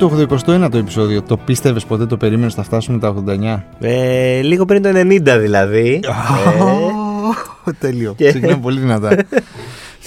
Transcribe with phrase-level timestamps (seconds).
[0.00, 1.22] Είναι το 89ο επεισόδιο.
[1.22, 3.62] Το πίστευες ποτέ, το περίμενες θα φτάσουμε τα 89.
[3.80, 6.00] Ε, λίγο πριν το 90 δηλαδή.
[7.66, 8.14] Ε, Τέλειο.
[8.18, 9.16] Ξεκινάμε πολύ δυνατά.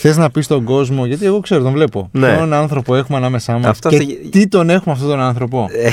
[0.01, 2.09] Θες να πεις στον κόσμο, γιατί εγώ ξέρω, τον βλέπω.
[2.11, 2.35] Ναι.
[2.35, 3.65] Ποιον άνθρωπο έχουμε ανάμεσά μας.
[3.65, 5.89] Αυτό Και θα- τι τον έχουμε αυτόν τον άνθρωπο; Ε,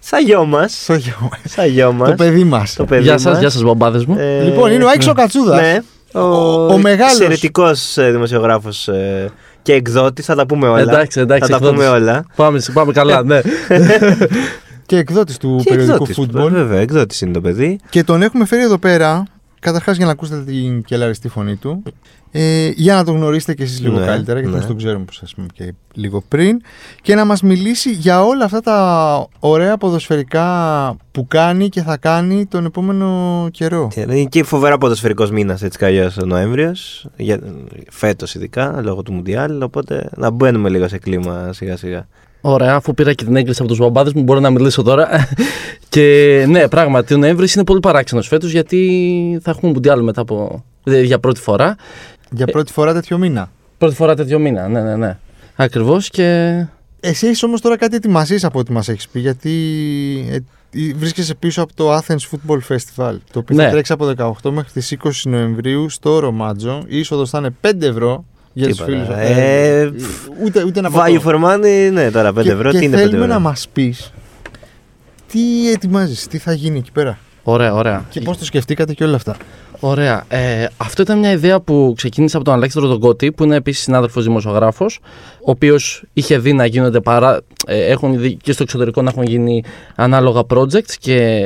[0.00, 0.78] Σαν γιο μας.
[0.82, 1.40] Στο γιο μας.
[1.44, 2.08] Σαν γιο μας.
[2.08, 2.74] Το παιδί μας.
[2.74, 3.40] Το παιδί Γεια σας, μας.
[3.40, 4.16] γεια σας, μπαμπάδες μου.
[4.18, 5.60] Ε, Λοιπόν, είναι ο Άκης ο Κατσούδας.
[5.60, 5.78] Ναι.
[6.20, 7.12] Ο, ο μεγάλος.
[7.14, 8.88] Εξαιρετικός δημοσιογράφος
[9.64, 10.24] και εκδότης.
[10.24, 10.80] Θα τα πούμε όλα.
[10.80, 11.78] Εντάξει, εντάξει, Θα τα εκδότης.
[11.86, 12.24] πούμε όλα.
[12.36, 13.40] Πάμε, πάμε καλά, ναι.
[14.86, 16.50] Και εκδότης του Και περιοδικού εκδότης, football.
[16.50, 17.78] Βέβαια, εκδότης είναι το παιδί.
[17.90, 19.22] Και τον έχουμε φέρει εδώ πέρα,
[19.64, 21.82] καταρχάς για να ακούσετε την κελαριστή φωνή του.
[22.30, 24.56] Ε, για να τον γνωρίσετε κι εσείς λίγο Ναι, καλύτερα, γιατί ναι.
[24.56, 26.60] εμείς τον ξέρουμε που σας πούμε και λίγο πριν.
[27.02, 30.46] Και να μας μιλήσει για όλα αυτά τα ωραία ποδοσφαιρικά
[31.12, 33.88] που κάνει και θα κάνει τον επόμενο καιρό.
[33.92, 37.06] Και Είναι και φοβερά ποδοσφαιρικός μήνας έτσι κι αλλιώς ο Νοέμβριος.
[37.90, 39.62] Φέτος ειδικά, λόγω του Μουντιάλ.
[39.62, 42.06] Οπότε να μπαίνουμε λίγο σε κλίμα σιγά σιγά.
[42.46, 45.08] Ωραία, αφού πήρα και την έγκριση από τους μπαμπάδες μου, μπορώ να μιλήσω τώρα.
[45.88, 50.64] και ναι, πράγματι, ο Νοέμβρης είναι πολύ παράξενος φέτος γιατί θα έχουμε Μουντιάλ μετά από.
[50.84, 51.76] ε, για πρώτη φορά.
[52.30, 53.50] Για πρώτη φορά τέτοιο μήνα.
[53.78, 55.18] Πρώτη φορά τέτοιο μήνα, ναι, ναι, ναι.
[55.56, 56.24] Ακριβώς και.
[57.00, 59.50] Εσύ έχεις όμως τώρα κάτι ετοιμασίες από ό,τι μας έχεις πει, γιατί
[60.30, 63.70] ε, ε, βρίσκεσαι πίσω από το Athens Football Festival, το οποίο θα Ναι.
[63.70, 66.82] τρέξει από 18 μέχρι τις 20 Νοεμβρίου στο Ρομάτζο.
[66.86, 68.24] Η είσοδος θα είναι 5 ευρώ
[68.54, 68.92] για τους Τίποτα.
[69.04, 69.28] φίλους.
[69.28, 69.90] Ε,
[70.44, 72.70] ούτε, ούτε να Value for money, ναι, τώρα 5 και, ευρώ.
[72.70, 73.32] και Τι είναι 5 θέλουμε ευρώ.
[73.32, 74.12] να μας πεις
[75.32, 78.04] τι ετοιμάζεις, τι θα γίνει εκεί πέρα Ωραία, ωραία.
[78.10, 79.36] και πώς το σκεφτήκατε και όλα αυτά.
[79.80, 80.24] Ωραία.
[80.28, 83.82] Ε, αυτό ήταν μια ιδέα που ξεκίνησε από τον Αλέξανδρο τον Κώτη, που είναι επίσης
[83.82, 84.98] συνάδελφος δημοσιογράφος,
[85.38, 87.40] ο οποίος είχε δει να γίνονται παρά.
[87.66, 91.40] Ε, έχουν δει και στο εξωτερικό να έχουν γίνει ανάλογα projects και,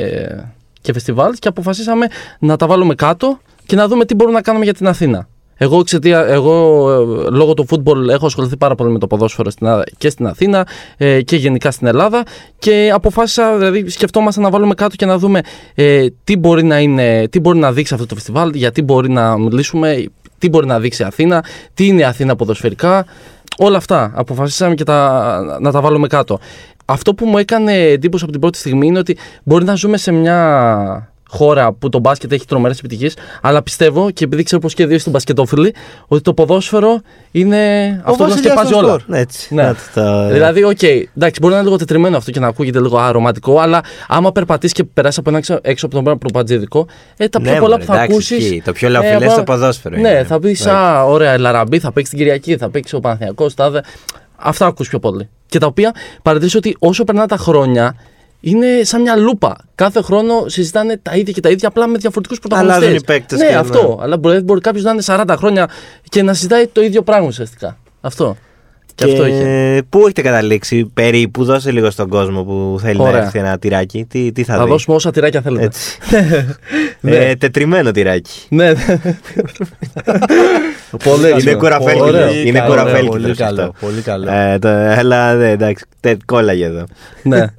[0.80, 2.07] και φεστιβάλ και αποφασίσαμε
[2.39, 5.29] να τα βάλουμε κάτω και να δούμε τι μπορούμε να κάνουμε για την Αθήνα.
[5.61, 9.67] Εγώ, εξαιτία, εγώ ε, λόγω του φούτμπολ έχω ασχοληθεί πάρα πολύ με το ποδόσφαιρο στην,
[9.67, 12.23] Α- και στην Αθήνα ε, και γενικά στην Ελλάδα
[12.58, 15.41] και αποφάσισα, δηλαδή σκεφτόμαστε να βάλουμε κάτω και να δούμε
[15.74, 19.39] ε, τι, μπορεί να είναι, τι μπορεί να δείξει αυτό το φεστιβάλ, γιατί μπορεί να
[19.39, 20.05] μιλήσουμε,
[20.39, 23.07] τι μπορεί να δείξει η Αθήνα, τι είναι η Αθήνα ποδοσφαιρικά,
[23.58, 26.39] όλα αυτά αποφασίσαμε και τα, να τα βάλουμε κάτω.
[26.85, 30.13] Αυτό που μου έκανε εντύπωση από την πρώτη στιγμή είναι ότι μπορεί να ζούμε σε
[30.13, 34.83] μια χώρα που το μπάσκετ έχει τρομερές επιτυχίες, αλλά πιστεύω και επειδή ξέρω πως και
[34.83, 35.74] οι δύο είστε μπασκετόφιλοι,
[36.06, 37.00] ότι το ποδόσφαιρο
[37.30, 38.89] είναι αυτό που να βασιλιάς σκεπάζει των όλα.
[38.89, 39.02] σπορ.
[39.06, 39.55] Ναι, έτσι.
[39.55, 39.62] Ναι.
[39.62, 42.80] Να το- το- Δηλαδή, οκ, εντάξει, μπορεί να είναι λίγο τετριμένο αυτό και να ακούγεται
[42.80, 46.86] λίγο αρωματικό, αλλά άμα περπατήσεις και περάσεις από ένα έξω, έξω από τον προπατζίδικο,
[47.17, 48.38] ε, τα πιο Ναι, πολλά μωρέ, που θα εντάξει, ακούσεις.
[48.38, 48.62] ισχύει.
[48.64, 50.24] Το πιο λαοφιλές στο ποδόσφαιρο Ναι, είναι.
[50.24, 50.83] θα πεις, Εντάξει.
[50.84, 53.83] Α, ωραία, Λαραμπή, θα παίξεις την Κυριακή, θα παίξεις ο Παναθιακό, τάδε.
[54.36, 55.28] Αυτά ακούς πιο πολύ.
[55.46, 57.94] Και τα οποία παρατηρήσω ότι όσο περνάνε τα χρόνια,
[58.40, 59.56] είναι σαν μια λούπα.
[59.74, 62.82] Κάθε χρόνο συζητάνε τα ίδια και τα ίδια, απλά με διαφορετικούς πρωταγωνιστές.
[62.82, 63.58] Αλλάζουν οι παίκτες Ναι, και, ναι.
[63.58, 63.98] αυτό.
[64.02, 65.68] Αλλά μπορεί, μπορεί κάποιος να είναι 40 χρόνια
[66.08, 67.76] και να συζητάει το ίδιο πράγμα ουσιαστικά.
[68.00, 68.36] Αυτό.
[68.94, 69.82] Και, αυτό είχε.
[69.88, 73.12] Πού έχετε καταλήξει περίπου, δώσε λίγο στον κόσμο που θέλει Ωραία.
[73.12, 74.04] να έρθει ένα τυράκι.
[74.08, 75.64] Τι, τι θα, Θα δει; δώσουμε όσα τυράκια θέλετε.
[75.64, 75.98] Έτσι.
[77.00, 77.16] Ναι.
[77.16, 78.46] ε, τετριμένο τυράκι.
[78.48, 78.72] Ναι.
[81.05, 81.56] Πολύ Είναι ωραίο.
[81.56, 82.00] κουραφέλκι.
[82.00, 82.32] Ωραίο.
[82.34, 83.08] Είναι καλό, κουραφέλκι.
[83.08, 83.44] Πολύ αυτό.
[83.44, 84.30] καλό, πολύ καλό.
[84.30, 86.84] Ε, το, αλλά ναι, εντάξει, τε, κόλλαγε εδώ.
[87.22, 87.44] ναι.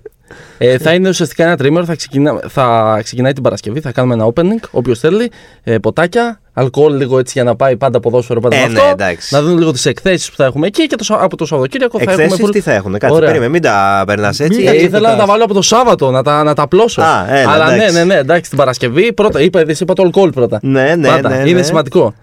[0.57, 4.28] Ε, θα είναι ουσιαστικά ένα τρίμερο, θα, ξεκινά, θα ξεκινάει την Παρασκευή, θα κάνουμε ένα
[4.34, 5.31] opening, όποιος θέλει,
[5.63, 8.91] ε, ποτάκια, αλκοόλ λίγο έτσι για να πάει πάντα ποδόσφαιρο πάντα Ε, με ναι, αυτό.
[8.91, 9.34] εντάξει.
[9.35, 11.97] Να δουν λίγο τις εκθέσεις που θα έχουμε εκεί και το, Σα- από το Σαββατοκύριακο
[11.97, 12.23] θα έχουμε.
[12.23, 13.28] Εκθέσεις full- τι θα έχουν, κάτσε, Ωραία.
[13.28, 14.57] περίμενε, μην τα περνάς έτσι.
[14.59, 15.28] Μην Ε, τα ήθελα να τα ξεπετάς.
[15.29, 17.01] βάλω από το Σάββατο, να τα, να τα απλώσω.
[17.01, 17.94] Α, έλα, Αλλά εντάξει.
[17.94, 19.41] ναι, ναι, ναι, εντάξει, την Παρασκευή πρώτα.
[19.41, 20.59] Είπα, δεν είπα το αλκοόλ πρώτα.
[20.61, 21.29] Ναι, ναι, Πάντα.
[21.29, 21.50] ναι, ναι.
[21.50, 22.13] Είναι σημαντικό.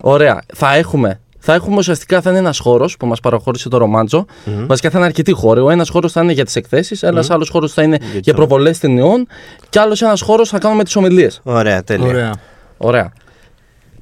[0.00, 0.40] Ωραία.
[0.54, 1.20] Θα έχουμε.
[1.38, 4.24] Θα έχουμε ουσιαστικά θα είναι ένας χώρος που μας παραχώρησε το ρομαντζο
[4.66, 5.60] Βασικά θα είναι αρκετοί χώροι.
[5.60, 8.32] Ο ένας χώρος θα είναι για τις εκθέσεις, ένα άλλο χώρο θα είναι για, τις
[8.32, 9.26] προβολές ταινιών
[9.68, 11.40] και άλλος ένας χώρος θα κάνουμε τις ομιλίες.
[11.42, 12.06] Ωραία, τέλεια.
[12.06, 12.34] Ωραία.
[12.76, 13.12] Ωραία.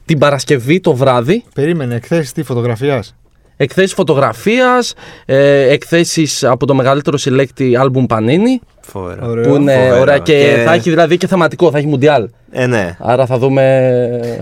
[0.05, 3.03] Την Παρασκευή το βράδυ, Περίμενε, εκθέσεις τι φωτογραφία.
[3.57, 4.95] Εκθέσεις φωτογραφίας,
[5.27, 8.61] ε, εκθέσεις από το μεγαλύτερο συλλέκτη άλμπουμ Πανίνη.
[8.81, 9.29] Φοβερό.
[9.29, 9.49] Ωραίο.
[9.49, 10.01] Που είναι Φοβερό.
[10.01, 12.29] ωραία και, Και- θα έχει δηλαδή και θεματικό, θα έχει μουντιάλ.
[12.51, 12.97] Ε, ναι.
[13.01, 13.63] Άρα θα δούμε.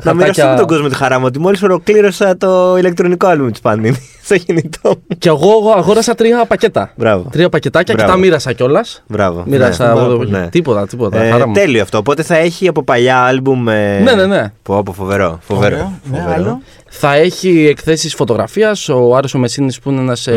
[0.02, 3.61] Να μοιραστούμε χαρτάκια- τον κόσμο τη χαρά μου ότι μόλις ολοκλήρωσα το ηλεκτρονικό άλμπουμ της
[3.61, 5.17] Πανίνη στο κινητό μου.
[5.19, 6.90] Και εγώ αγόρασα τρία πακέτα.
[6.96, 7.28] Μπράβο.
[7.32, 8.10] Τρία πακετάκια Μπράβο.
[8.10, 9.02] και τα μοίρασα κιόλας.
[9.06, 9.43] Μπράβο.
[9.46, 9.90] Μοίρασα Ναι.
[10.00, 10.49] εγώ εδώ- Ναι.
[10.49, 11.22] Τίποτα, τίποτα.
[11.22, 11.52] Ε, χαρά μου.
[11.55, 11.99] τέλειο αυτό.
[11.99, 13.69] Οπότε θα έχει από παλιά άλμπουμ.
[13.69, 14.52] ε, Ναι, ναι, ναι.
[14.62, 15.38] Πω, πω, φοβερό.
[15.43, 15.75] Φοβερό.
[15.76, 15.93] Ωραίο.
[16.10, 16.34] Ναι, φοβερό.
[16.43, 16.60] άλλο.
[16.96, 18.88] Θα έχει εκθέσεις φωτογραφίας.
[18.88, 20.29] Ο Άρης ο Μεσίνης που είναι ένας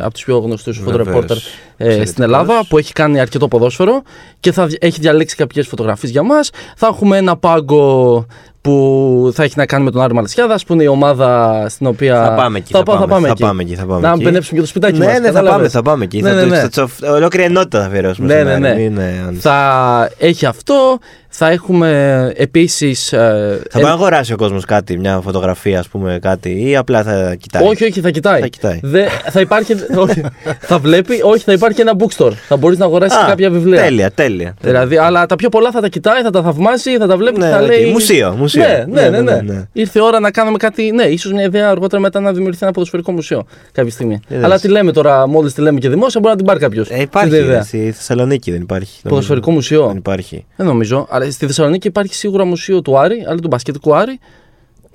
[0.00, 0.96] από τους πιο γνωστούς Βεβαίως.
[0.96, 2.24] φωτορεπόρτερ στην Εξαιρετικός.
[2.24, 4.02] Ελλάδα που έχει κάνει αρκετό ποδόσφαιρο
[4.40, 6.50] και θα δι- έχει διαλέξει κάποιες φωτογραφίες για μας.
[6.76, 8.26] Θα έχουμε ένα πάγκο
[8.60, 12.24] που θα έχει να κάνει με τον Άρη Μαλαισιάδα, που είναι η ομάδα στην οποία.
[12.24, 12.72] Θα πάμε εκεί.
[12.72, 13.42] Θα, πά- θα πάμε, θα εκεί.
[13.42, 13.74] πάμε εκεί.
[13.74, 14.22] Θα πάμε Να εκεί.
[14.22, 15.56] μπενέψουμε και το σπιτάκι Ναι, μας, ναι, θα κατάλαβες.
[15.56, 16.20] πάμε, θα πάμε εκεί.
[16.22, 16.58] Ναι, θα ναι, το- ναι.
[16.60, 18.26] θα τσοφ- Ολόκληρη ενότητα θα αφιερώσουμε.
[18.26, 18.88] Ναι, στον ναι, Άρη, ναι.
[18.88, 20.98] μην, ε, αν- Θα έχει αυτό.
[21.36, 23.08] Θα έχουμε επίσης.
[23.08, 27.34] Θα πάει να αγοράσει ο κόσμος κάτι, μια φωτογραφία, ας πούμε, κάτι, ή απλά θα
[27.34, 28.40] κοιτάει; Όχι, όχι, θα κοιτάει.
[28.40, 28.78] Θα κοιτάει.
[28.82, 29.74] Δε, θα υπάρχει.
[29.96, 30.22] όχι,
[30.60, 32.32] θα βλέπει, όχι, θα υπάρχει ένα bookstore.
[32.48, 33.80] Θα μπορείς να αγοράσεις Α, κάποια βιβλία.
[33.82, 34.54] Τέλεια, τέλεια.
[34.60, 37.44] Δηλαδή, αλλά τα πιο πολλά θα τα κοιτάει, θα τα θαυμάσει, θα τα βλέπει Ναι,
[37.46, 37.66] και θα οκ.
[37.66, 37.84] λέει.
[37.90, 38.62] Μουσείο, μουσείο.
[38.62, 39.62] Ναι, ναι, ναι, Ναι, ναι, ναι, ναι.
[39.72, 40.90] Ήρθε η ώρα να κάνουμε κάτι.
[40.90, 44.20] Ναι, ίσως μια ιδέα αργότερα μετά να δημιουργηθεί ένα ποδοσφαιρικό μουσείο κάποια στιγμή.
[44.28, 44.44] Είδες.
[44.44, 46.88] Αλλά τι λέμε τώρα, μόλις τη λέμε και δημόσια, μπορεί να την πάρει κάποιος.
[46.90, 47.58] Ε, υπάρχει.
[47.62, 48.90] Στη Θεσσαλονίκη δεν υπάρχει.
[48.90, 49.08] νομίζω.
[49.08, 49.86] Ποδοσφαιρικό μουσείο.
[49.86, 50.44] Δεν υπάρχει.
[50.56, 51.06] Δεν νομίζω.
[51.24, 54.18] Αλλά στη Θεσσαλονίκη υπάρχει σίγουρα μουσείο του Άρη, αλλά του μπασκετικού Άρη.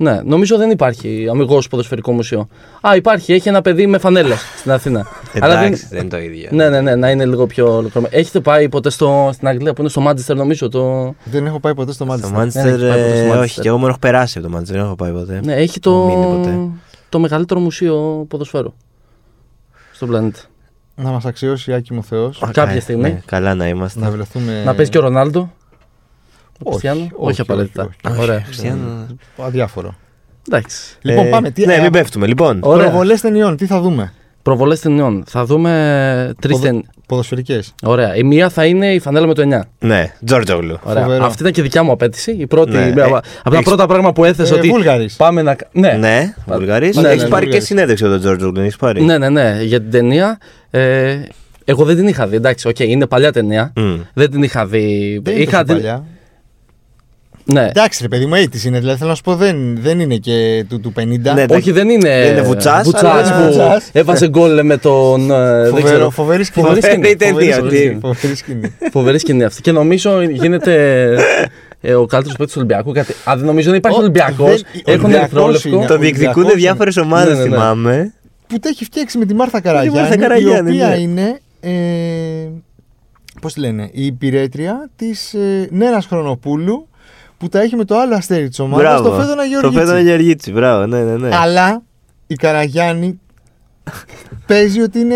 [0.01, 2.47] Ναι, νομίζω δεν υπάρχει αμιγώς ποδοσφαιρικό μουσείο.
[2.87, 5.07] Α, υπάρχει, έχει ένα παιδί με φανέλες στην Αθήνα.
[5.41, 5.65] αλλά δεν...
[5.65, 6.49] Εντάξει, δεν είναι το ίδιο.
[6.51, 8.09] Ναι, ναι, ναι, να είναι λίγο πιο ολοκληρωμένο.
[8.19, 10.69] Έχετε πάει ποτέ στο, στην Αγγλία που είναι στο Μάντσεστερ, νομίζω.
[10.69, 11.13] Το...
[11.23, 12.39] Δεν έχω πάει ποτέ στο Στο Manchester.
[12.41, 13.41] Manchester, Δεν έχεις πάει ποτέ στο ε, Manchester.
[13.41, 15.39] όχι, και εγώ μόνο έχω περάσει από το Manchester, δεν έχω πάει ποτέ.
[15.43, 16.57] Ναι, έχει το, Μείνει ποτέ.
[17.09, 18.73] το μεγαλύτερο μουσείο ποδοσφαίρου
[19.91, 20.39] στον πλανήτη.
[20.95, 23.01] Να μας αξιώσει, Άκη μου Θεός, κάποια Ε, στιγμή.
[23.01, 23.99] ναι, καλά να είμαστε.
[23.99, 24.61] να βρεθούμε.
[24.65, 25.51] Να παίζει και ο Ρονάλντο.
[26.63, 26.99] Ο Όχι, Κριστιανό.
[26.99, 27.83] όχι, Όχι, όχι, απαραίτητα.
[27.83, 28.21] όχι, όχι.
[28.21, 28.41] Ωραία.
[28.45, 29.05] Χριστιανό.
[29.37, 29.95] Αδιάφορο.
[30.51, 30.97] Εντάξει.
[31.01, 31.51] Λοιπόν, Ε, πάμε.
[31.51, 32.27] Τι, Ναι, ε, μην πέφτουμε.
[32.27, 32.87] Λοιπόν, Ωραία.
[32.87, 35.23] Προβολές ταινιών, τι θα δούμε; Προβολές ταινιών.
[35.27, 36.81] Θα δούμε τρεις Ποδο- ταινίε.
[37.07, 37.73] Ποδοσφαιρικές.
[37.83, 38.15] Ωραία.
[38.15, 39.63] Η μία θα είναι η φανέλα με το 9.
[39.79, 40.77] ναι, Τζόρτζογλου.
[40.83, 41.03] Ωραία.
[41.03, 41.25] Φοβερό.
[41.25, 42.31] Αυτή ήταν και δικιά μου απαίτηση.
[42.31, 42.91] Η πρώτη, Ναι.
[42.91, 44.69] μία- Ε, από τα έχεις- πρώτα πράγματα που έθεσε Ε, ότι.
[44.69, 45.15] Βούλγαρης.
[45.15, 45.55] Πάμε να.
[45.71, 45.91] Ναι.
[45.91, 46.91] Ναι, Βουλγαρή.
[46.95, 47.65] Ναι, ναι, Έχεις ναι, πάρει και Βουλγαρής.
[47.65, 49.01] συνέντευξη από τον Τζόρτζογλου, έχεις πάρει.
[49.03, 50.37] ναι, ναι, ναι, για την ταινία.
[50.69, 51.19] Ε,
[51.65, 52.35] εγώ δεν την είχα δει.
[52.35, 53.73] Εντάξει, οκ, είναι παλιά ταινία.
[53.75, 53.95] Μμ.
[54.13, 55.19] Δεν την είχα δει.
[55.23, 56.03] Δεν είναι είχα τόσο την- παλιά.
[57.53, 57.65] Ναι.
[57.69, 58.79] Εντάξει, ρε παιδί μου, 80's είναι.
[58.79, 61.03] Δηλαδή θέλω να σου πω, δεν, δεν είναι και του, του 50.
[61.33, 62.09] Ναι, Όχι, δεν είναι.
[62.21, 63.89] Δεν είναι Βουτσάς, Βουτσάς αλλά- που Βουτσάς.
[63.91, 65.31] έβαζε γκολ με τον.
[65.31, 66.09] ε, δεν Φοβερό, ξέρω.
[66.09, 66.65] φοβερή σκηνή.
[66.65, 66.95] Φοβερή σκηνή.
[67.03, 67.77] Φοβερή ταινία Φοβερή αυτή.
[67.77, 68.73] σκηνή, Φοβερή σκηνή.
[68.91, 69.61] Φοβερή σκηνή αυτή.
[69.61, 70.73] Και νομίζω γίνεται
[71.81, 72.91] ε, ο καλύτερος παίκτης του Ολυμπιακού.
[72.91, 73.11] Κάτι...
[73.29, 74.61] Α, δεν νομίζω να υπάρχει Ο- Ολυμπιακός.
[74.61, 75.69] δεν- Έχουν Ολυμπιακός ερυθρόλευκο.
[75.69, 75.85] είναι.
[75.85, 76.53] Το Ολυμπιακός διεκδικούν είναι.
[76.53, 77.55] διάφορες ομάδες, Ναι, ναι, ναι.
[77.55, 78.13] θυμάμαι.
[78.47, 80.95] Που τα έχει φτιάξει με τη Μάρθα Μάρθα Καραγιάννη, η Καραγιάννη, οποία ναι.
[80.95, 81.39] είναι.
[81.59, 81.71] Ε,
[83.41, 86.87] Πώς τη λένε, η υπηρέτρια της ε, Νέρα Χρονοπούλου
[87.39, 89.09] που τα έχει με το άλλο αστέρι τη ομάδα, Μπράβο.
[89.09, 89.77] το Φέδωνα Το Γεωργίτσι.
[89.79, 91.29] Φέδωνα Γεωργίτσι, μπράβο, ναι, ναι, ναι.
[91.35, 91.81] Αλλά
[92.27, 93.19] η Καραγιάννη
[94.45, 95.15] παίζει ότι είναι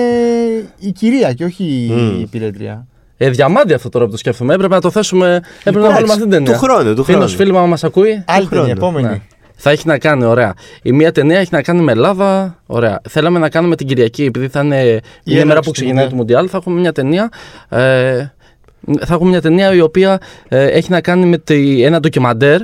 [0.80, 2.22] η κυρία και όχι η Μμ.
[2.22, 2.88] υπηρέτρια.
[3.18, 4.54] Ε, διαμάντι αυτό τώρα που το σκέφτομαι.
[4.54, 5.42] Έπρεπε να το θέσουμε.
[5.60, 6.54] Έπρεπε να Εντάξει, βάλουμε αυτή την ταινία.
[6.54, 7.50] Του χρόνου, του Φίλος, χρόνου.
[7.52, 8.24] φίλο μας ακούει.
[8.28, 8.62] Άλλη χρόνου.
[8.66, 9.08] ταινία, επόμενη.
[9.08, 9.20] Ναι.
[9.56, 10.54] Θα έχει να κάνει, ωραία.
[10.82, 12.60] Η μία ταινία έχει να κάνει με Ελλάδα.
[12.66, 13.02] Ωραία.
[13.10, 16.10] Θέλαμε να κάνουμε την Κυριακή, επειδή θα είναι μια έναρξη μέρα που του ξεκινάει Μουντιάλ.
[16.10, 16.48] το Μουντιάλ.
[16.52, 17.30] Θα έχουμε μια ταινία.
[17.70, 18.26] Ε,
[19.06, 22.62] θα έχουμε μια ταινία η οποία ε, έχει να κάνει με τη, ένα ντοκιμαντέρ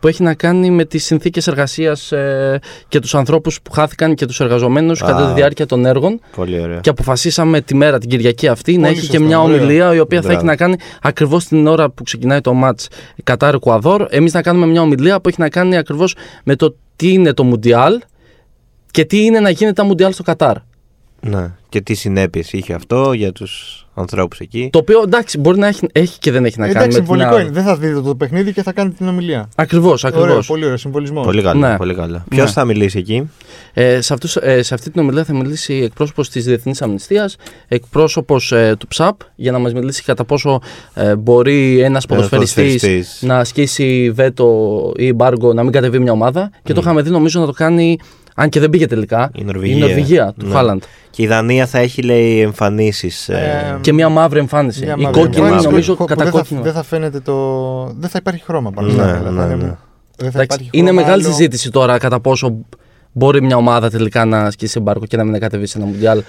[0.00, 2.58] που έχει να κάνει με τις συνθήκες εργασίας ε,
[2.88, 5.06] και τους ανθρώπους που χάθηκαν και τους εργαζομένους Α.
[5.06, 6.78] κατά τη διάρκεια των έργων Πολύ ωραία.
[6.80, 9.56] και αποφασίσαμε τη μέρα την Κυριακή αυτή να Πολύ έχει σωστά, και μια ωραίο.
[9.56, 10.38] ομιλία η οποία θα Μπράβο.
[10.38, 12.88] έχει να κάνει ακριβώς την ώρα που ξεκινάει το μάτς
[13.24, 14.06] Κατάρ Εκουαδόρ.
[14.10, 16.14] Εμείς να κάνουμε μια ομιλία που έχει να κάνει ακριβώς
[16.44, 18.00] με το τι είναι το Μουντιάλ
[18.90, 20.56] και τι είναι να γίνεται τα Μουντιάλ στο Κατάρ.
[21.20, 21.52] Ναι.
[21.68, 24.68] Και τι συνέπειες είχε αυτό για τους ανθρώπους εκεί.
[24.72, 27.06] Το οποίο εντάξει μπορεί να έχει, έχει και δεν έχει να κάνει Εντάξει, με την
[27.06, 27.44] συμβολικό άλλη.
[27.44, 27.52] είναι.
[27.52, 29.48] Δεν θα δείτε το παιχνίδι και θα κάνετε την ομιλία.
[29.56, 30.46] Ακριβώς, Ωραίο, ακριβώς.
[30.46, 31.24] πολύ ωραίο συμβολισμός.
[31.26, 31.70] Πολύ καλά.
[31.70, 31.76] Ναι.
[31.76, 32.24] Πολύ καλά.
[32.28, 32.52] Ποιος Ναι.
[32.52, 33.30] θα μιλήσει εκεί,
[33.72, 37.36] Ε, σε, αυτούς, ε, σε αυτή την ομιλία θα μιλήσει εκπρόσωπος της Διεθνής Αμνηστίας,
[37.68, 40.60] εκπρόσωπος ε, του ΨΑΠ για να μας μιλήσει κατά πόσο
[40.94, 43.22] ε, μπορεί ένας ποδοσφαιριστής ποδοσφαιριστής.
[43.22, 47.40] να ασκήσει βέτο ή μπάργκο να μην κατεβεί μια ομάδα και το είχαμε δει νομίζω
[47.40, 47.98] να το κάνει
[48.34, 50.34] αν και δεν πήγε τελικά Η Νορβηγία.
[50.38, 50.52] του Ναι.
[50.54, 53.28] Χάλαντ Και η Δανία θα έχει, λέει, εμφανίσεις.
[53.28, 56.38] Ε, και μια μαύρη εμφάνιση Μια η μαύρη κόκκινη εμφάνιση νομίζω που κατά δεν θα,
[56.38, 57.34] κόκκινο δεν θα φαίνεται το.
[57.98, 59.60] Δεν θα υπάρχει χρώμα πάνω Ναι, στα άκρα, ναι, θα είναι- ναι.
[60.16, 61.32] Δεν θα Εντάξει, υπάρχει είναι χρώμα μεγάλη άλλο.
[61.32, 62.56] συζήτηση τώρα κατά πόσο
[63.12, 66.22] μπορεί μια ομάδα τελικά να ασκήσει μπάρκο και να μην κατεβεί σε ένα μουντιάλ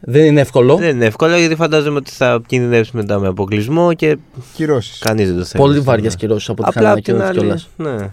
[0.00, 4.18] δεν είναι εύκολο Δεν είναι εύκολο γιατί φαντάζομαι ότι θα κινδυνεύσει μετά με αποκλεισμό και
[4.54, 4.98] Κυρώσεις.
[4.98, 5.62] κανείς δεν το θέλει.
[5.62, 6.18] πολύ αυτό, βαριές ναι.
[6.18, 7.60] κυρώσεις από ό,τι Απλά είχαν απ' την ανακοινώσει άλλη.
[7.76, 7.98] κιόλας.
[8.00, 8.08] Ναι.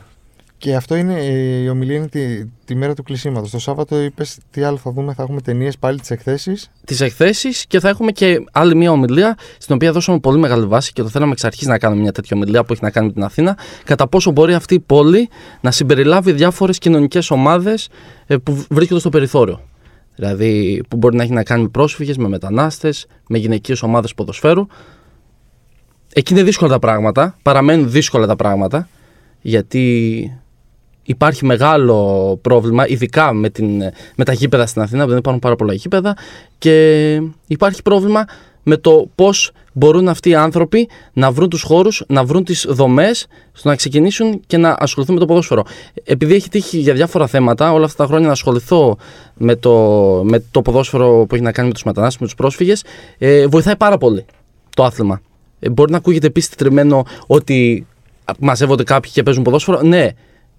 [0.63, 3.51] Και αυτό είναι ε, η ομιλία είναι τη, τη μέρα του κλεισίματος.
[3.51, 5.13] Το Σάββατο είπες τι άλλο θα δούμε.
[5.13, 6.70] Θα έχουμε ταινίες πάλι τι εκθέσεις.
[6.86, 10.93] τι εκθέσεις και θα έχουμε και άλλη μια ομιλία στην οποία δώσαμε πολύ μεγάλη βάση
[10.93, 13.13] και το θέλαμε εξ αρχής να κάνουμε μια τέτοια ομιλία που έχει να κάνει με
[13.13, 13.58] την Αθήνα.
[13.84, 15.29] Κατά πόσο μπορεί αυτή η πόλη
[15.62, 17.89] να συμπεριλάβει διάφορες κοινωνικές ομάδες
[18.43, 19.62] που βρίσκονται στο περιθώριο.
[20.15, 24.67] Δηλαδή που μπορεί να έχει να κάνει με πρόσφυγες, με μετανάστες, με γυναικείες ομάδες ποδοσφαίρου.
[26.13, 27.38] Εκεί είναι δύσκολα τα πράγματα.
[27.41, 28.88] Παραμένουν δύσκολα τα πράγματα
[29.41, 30.38] γιατί
[31.03, 33.81] υπάρχει μεγάλο πρόβλημα, ειδικά με, την,
[34.15, 36.17] με τα γήπεδα στην Αθήνα, που δεν υπάρχουν πάρα πολλά γήπεδα
[36.57, 38.25] και υπάρχει πρόβλημα
[38.63, 43.27] με το πώς μπορούν αυτοί οι άνθρωποι να βρουν τους χώρους, να βρουν τις δομές,
[43.51, 45.63] στο να ξεκινήσουν και να ασχοληθούν με το ποδόσφαιρο.
[46.03, 48.98] Επειδή έχει τύχει για διάφορα θέματα όλα αυτά τα χρόνια να ασχοληθώ
[49.33, 49.72] με το,
[50.25, 52.83] με το ποδόσφαιρο που έχει να κάνει με τους μετανάστες, με τους πρόσφυγες,
[53.17, 54.25] ε, βοηθάει πάρα πολύ
[54.75, 55.22] το άθλημα.
[55.60, 57.88] Ε, μπορεί να ακούγεται επίση τριμμένο ότι
[58.39, 59.81] μαζεύονται κάποιοι και παίζουν ποδόσφαιρο.
[59.81, 60.07] Ναι,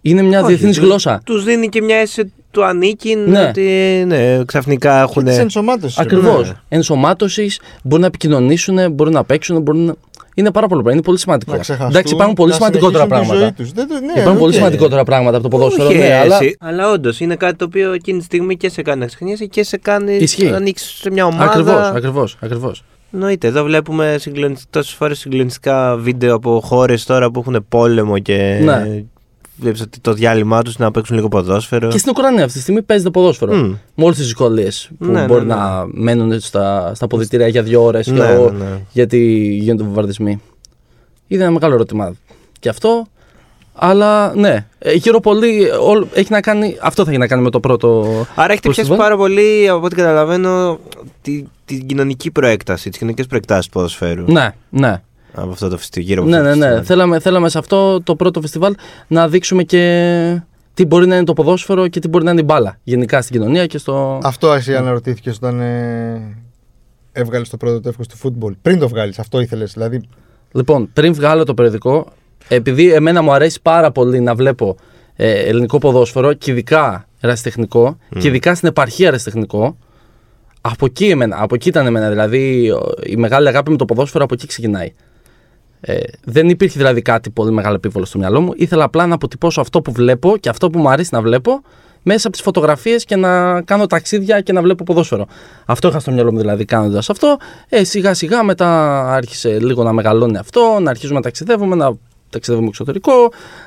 [0.06, 1.20] είναι μια διεθνής γλώσσα.
[1.24, 3.40] Τους δίνει και μια αίσθηση του ανήκει Ναι.
[3.48, 3.62] ότι
[4.06, 5.24] ναι, ξαφνικά έχουν.
[5.24, 5.98] Και της ενσωμάτωσης.
[5.98, 6.48] Ακριβώς.
[6.48, 6.54] Ναι.
[6.68, 9.94] Ενσωμάτωσης, μπορούν να επικοινωνήσουν, μπορούν να παίξουν, μπορούν να...
[10.34, 10.92] είναι πάρα πολύ πράγμα.
[10.92, 11.52] Είναι πολύ σημαντικό.
[11.52, 13.54] Να ξεχαστούν, Εντάξει, υπάρχουν πολύ να σημαντικότερα συνεχίσουν τη πράγματα.
[13.58, 13.72] ζωή τους.
[13.72, 14.56] Δεν το- ναι, Υπάρχουν πολύ οκ.
[14.58, 15.88] σημαντικότερα πράγματα από το ποδόσφαιρο.
[15.88, 16.36] Όχι, ναι, αλλά...
[16.40, 16.56] εσύ.
[16.60, 19.62] αλλά όντως είναι κάτι το οποίο εκείνη τη στιγμή και σε κάνει να ξεχνιέσαι και
[19.62, 20.44] σε κάνει Ισχύει.
[20.46, 21.44] να ανοίξεις σε μια ομάδα.
[21.44, 22.36] Ακριβώς, ακριβώς.
[22.40, 22.82] Ακριβώς.
[23.12, 23.46] Εννοείται.
[23.46, 24.16] Εδώ βλέπουμε
[24.70, 28.60] τόσες φορές συγκλονιστικά βίντεο από χώρες τώρα που έχουν πόλεμο και.
[28.64, 29.04] Ναι.
[29.56, 31.88] Βλέπεις ότι το διάλειμμα τους να παίξουν λίγο ποδόσφαιρο.
[31.88, 33.54] Και στην Ουκρανία αυτή τη στιγμή παίζεται ποδόσφαιρο.
[33.54, 33.74] Μμ.
[33.94, 34.68] Με όλε τις δυσκολίε
[34.98, 35.54] που Ναι, ναι, μπορεί ναι.
[35.54, 38.80] να μένουν στα, στα αποδητήρια για δύο ώρες Ναι, ναι, ναι.
[38.92, 39.18] γιατί
[39.60, 40.40] γίνονται βομβαρδισμοί.
[41.26, 42.14] Είναι ένα μεγάλο ερώτημα
[42.60, 43.06] και αυτό.
[43.76, 47.50] Αλλά ναι, ε, γύρω πολύ όλο- έχει να κάνει, αυτό θα έχει να κάνει με
[47.50, 48.04] το πρώτο.
[48.34, 48.96] Άρα έχετε πιάσει festival.
[48.96, 50.78] πάρα πολύ, από ό,τι καταλαβαίνω,
[51.22, 54.32] τη, την κοινωνική προέκταση, τις κοινωνικές προεκτάσεις του ποδοσφαίρου.
[54.32, 55.02] Ναι, ναι.
[55.34, 56.08] Από αυτό το φεστιβάλ.
[56.08, 56.64] Γύρω από Ναι, αυτό ναι, το ναι.
[56.64, 56.84] φεστιβάλ.
[56.86, 58.74] Θέλαμε, θέλαμε σε αυτό το πρώτο φεστιβάλ
[59.06, 60.40] να δείξουμε και
[60.74, 62.78] τι μπορεί να είναι το ποδόσφαιρο και τι μπορεί να είναι η μπάλα.
[62.82, 64.18] Γενικά στην κοινωνία και στο.
[64.22, 66.36] Αυτό εσύ αναρωτήθηκε όταν ε,
[67.12, 68.54] έβγαλες το πρώτο τεύχος του φούτμπολ.
[68.62, 69.72] Πριν το βγάλεις, αυτό ήθελες.
[69.72, 70.00] Δηλαδή,
[70.52, 72.06] Λοιπόν, πριν βγάλω το περιοδικό,
[72.48, 74.76] επειδή εμένα μου αρέσει πάρα πολύ να βλέπω
[75.16, 79.76] ε, ελληνικό ποδόσφαιρο και ειδικά ερασιτεχνικό και ειδικά στην επαρχία ερασιτεχνικό,
[80.60, 82.08] από εκεί, εμένα, από εκεί ήταν εμένα.
[82.08, 84.92] Δηλαδή, ο- η μεγάλη αγάπη με το ποδόσφαιρο από εκεί ξεκινάει.
[85.86, 88.52] Ε, δεν υπήρχε δηλαδή κάτι πολύ μεγάλο επίβολο στο μυαλό μου.
[88.56, 91.62] Ήθελα απλά να αποτυπώσω αυτό που βλέπω και αυτό που μου αρέσει να βλέπω
[92.02, 95.26] μέσα από τις φωτογραφίες και να κάνω ταξίδια και να βλέπω ποδόσφαιρο.
[95.66, 97.36] Αυτό είχα στο μυαλό μου δηλαδή κάνοντας αυτό.
[97.68, 101.96] Ε, σιγά σιγά μετά άρχισε λίγο να μεγαλώνει αυτό, να αρχίζουμε να ταξιδεύουμε, να
[102.30, 103.12] ταξιδεύουμε εξωτερικό,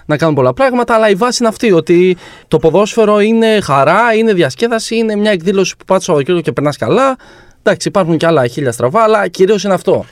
[0.06, 0.94] να κάνουμε πολλά πράγματα.
[0.94, 5.78] Αλλά η βάση είναι αυτή, ότι το ποδόσφαιρο είναι χαρά, είναι διασκέδαση, είναι μια εκδήλωση
[5.78, 7.16] που πάει το Σαββατοκύριακο και περνάς καλά.
[7.64, 10.06] Εντάξει, υπάρχουν και άλλα χίλια στραβά, αλλά κυρίως είναι αυτό.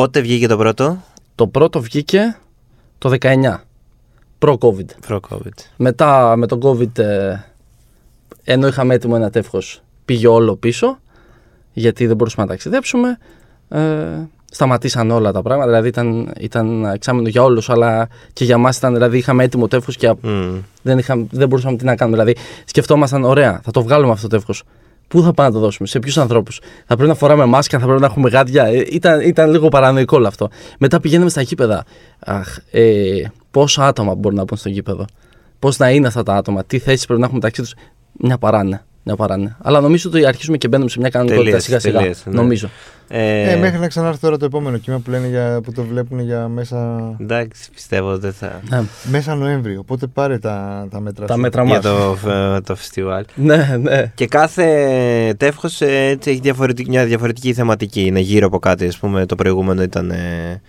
[0.00, 1.02] Πότε βγήκε το πρώτο,
[1.34, 2.38] Το πρώτο βγήκε
[2.98, 3.56] το 19,
[4.38, 4.86] προ-COVID.
[5.06, 5.58] προ-COVID.
[5.76, 7.36] Μετά με τον COVID, ε,
[8.44, 10.98] ενώ είχαμε έτοιμο ένα τεύχος, πήγε όλο πίσω,
[11.72, 13.18] γιατί δεν μπορούσαμε να ταξιδέψουμε.
[13.68, 13.78] Ε,
[14.50, 18.92] σταματήσαν όλα τα πράγματα, δηλαδή ήταν, ήταν εξάμεινο για όλους, αλλά και για μας ήταν,
[18.92, 20.58] δηλαδή είχαμε έτοιμο τεύχος και Μμ.
[20.82, 22.16] δεν, είχαμε, δεν μπορούσαμε τι να κάνουμε.
[22.16, 24.62] Δηλαδή σκεφτόμασταν, ωραία, θα το βγάλουμε αυτό το τεύχος.
[25.10, 26.60] Πού θα πάμε να το δώσουμε, σε ποιους ανθρώπους.
[26.86, 28.64] Θα πρέπει να φοράμε μάσκα, θα πρέπει να έχουμε γάντια.
[28.64, 30.48] Ε, ήταν, ήταν λίγο παρανοϊκό όλο αυτό.
[30.78, 31.84] Μετά πηγαίνουμε στα γήπεδα.
[32.18, 35.04] Αχ, ε, πόσα άτομα μπορούν να μπουν στο γήπεδο.
[35.58, 37.74] Πώς να είναι αυτά τα άτομα, τι θέσεις πρέπει να έχουν μεταξύ τους.
[38.12, 38.84] Μια παράνε.
[39.02, 39.56] Μια παράνε.
[39.62, 41.98] Αλλά νομίζω ότι αρχίζουμε και μπαίνουμε σε μια κανονικότητα Τελείωσε, σιγά σιγά.
[41.98, 42.34] τελείωσε, ναι.
[42.34, 42.70] Νομίζω.
[43.12, 46.20] Ε, ε, μέχρι να ξανάρθει τώρα το επόμενο κύμα που, λένε για, που το βλέπουν
[46.20, 48.60] για μέσα, Εντάξει, πιστεύω δεν θα.
[48.70, 49.76] Ναι, μέσα Νοέμβρη.
[49.76, 51.40] Οπότε πάρε τα, τα μέτρα τα σου.
[51.40, 51.82] μέτρα Για μας.
[51.82, 53.24] το, ε, το φεστιβάλ.
[53.34, 54.12] Ναι, ναι.
[54.14, 54.64] Και κάθε
[55.36, 58.00] τεύχος έτσι έχει διαφορετική, μια διαφορετική θεματική.
[58.06, 58.84] Είναι γύρω από κάτι.
[58.86, 60.10] Α πούμε, το προηγούμενο ήταν.
[60.10, 60.60] ε, ε,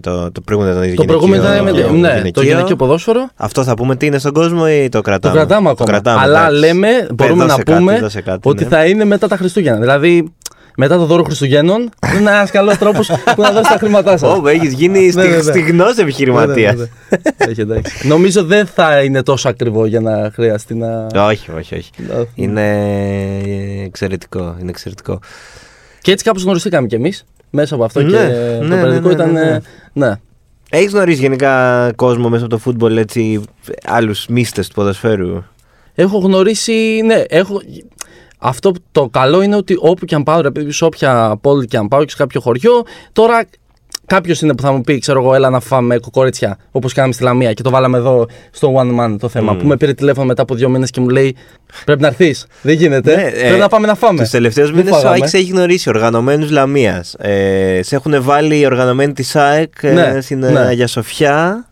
[0.00, 2.42] το, το προηγούμενο ήταν Το προηγούμενο ήταν με, γυναικείο- ναι, το γυναικείο.
[2.42, 3.28] γυναικείο ποδόσφαιρο.
[3.36, 5.34] Αυτό θα πούμε τι είναι στον κόσμο ή το Το κρατάμε.
[5.34, 5.90] κρατάμε ακόμα.
[5.90, 6.58] κρατάμε, Αλλά εντάξει.
[6.58, 8.68] λέμε, μπορούμε δώσε να κάτι, πούμε δώσε κάτι, ότι ναι.
[8.68, 9.78] θα είναι μετά τα Χριστούγεννα.
[9.80, 10.32] Δηλαδή,
[10.76, 11.80] μετά το δώρο Χριστουγέννων
[12.18, 14.38] είναι ένας καλός τρόπος που να δώσει τα χρήματά σας.
[14.38, 15.42] Ω, έχεις γίνει Ναι, ναι, ναι.
[15.42, 16.74] στιγνό επιχειρηματίας.
[17.36, 18.08] Έχει, εντάξει.
[18.08, 21.06] Νομίζω δεν θα είναι τόσο ακριβό για να χρειαστεί να.
[21.26, 21.90] όχι, όχι, όχι.
[22.08, 22.64] να- Είναι
[23.84, 24.56] εξαιρετικό.
[24.60, 25.18] Είναι εξαιρετικό.
[26.00, 27.24] Και έτσι κάπως γνωριστήκαμε κι εμείς
[27.54, 29.32] μέσα από αυτό Ναι, και ναι, το ναι, περιοδικό ναι, ήταν.
[29.32, 29.50] ναι, ναι.
[29.50, 29.60] ε,
[29.92, 30.12] ναι.
[30.70, 33.40] Έχεις γνωρίσει γενικά κόσμο μέσα από το φούτμπολ έτσι,
[33.84, 35.42] άλλους μίστες του ποδοσφαίρου;
[35.94, 37.00] Έχω γνωρίσει.
[37.04, 37.60] Ναι, έχω.
[38.38, 41.66] Αυτό που- το καλό είναι ότι όπου και αν πάω, ρε παιδί, σε όποια πόλη
[41.66, 42.82] και αν πάω και σε κάποιο χωριό,
[43.12, 43.44] τώρα
[44.06, 47.22] κάποιο είναι που θα μου πει, ξέρω εγώ, έλα να φάμε κοκόριτσια όπως κάναμε στη
[47.22, 49.52] Λαμία και το βάλαμε εδώ στο One Man το θέμα.
[49.52, 49.58] Μμμ.
[49.58, 51.36] Που με πήρε τηλέφωνο μετά από δύο μήνες και μου λέει
[51.84, 52.46] Πρέπει να έρθεις.
[52.62, 53.16] Δεν γίνεται.
[53.16, 54.20] Ναι, Πρέπει ε, να πάμε να φάμε.
[54.20, 55.14] Τους τελευταίους Δεν μήνες ο φάγαμε.
[55.14, 57.14] ΑΕΚ έχει γνωρίσει οργανωμένους Λαμίας.
[57.18, 60.58] Ε, σε έχουν βάλει οι οργανωμένοι της ΑΕΚ ε, Ναι, στην ναι.
[60.58, 61.66] Αγία Σοφιά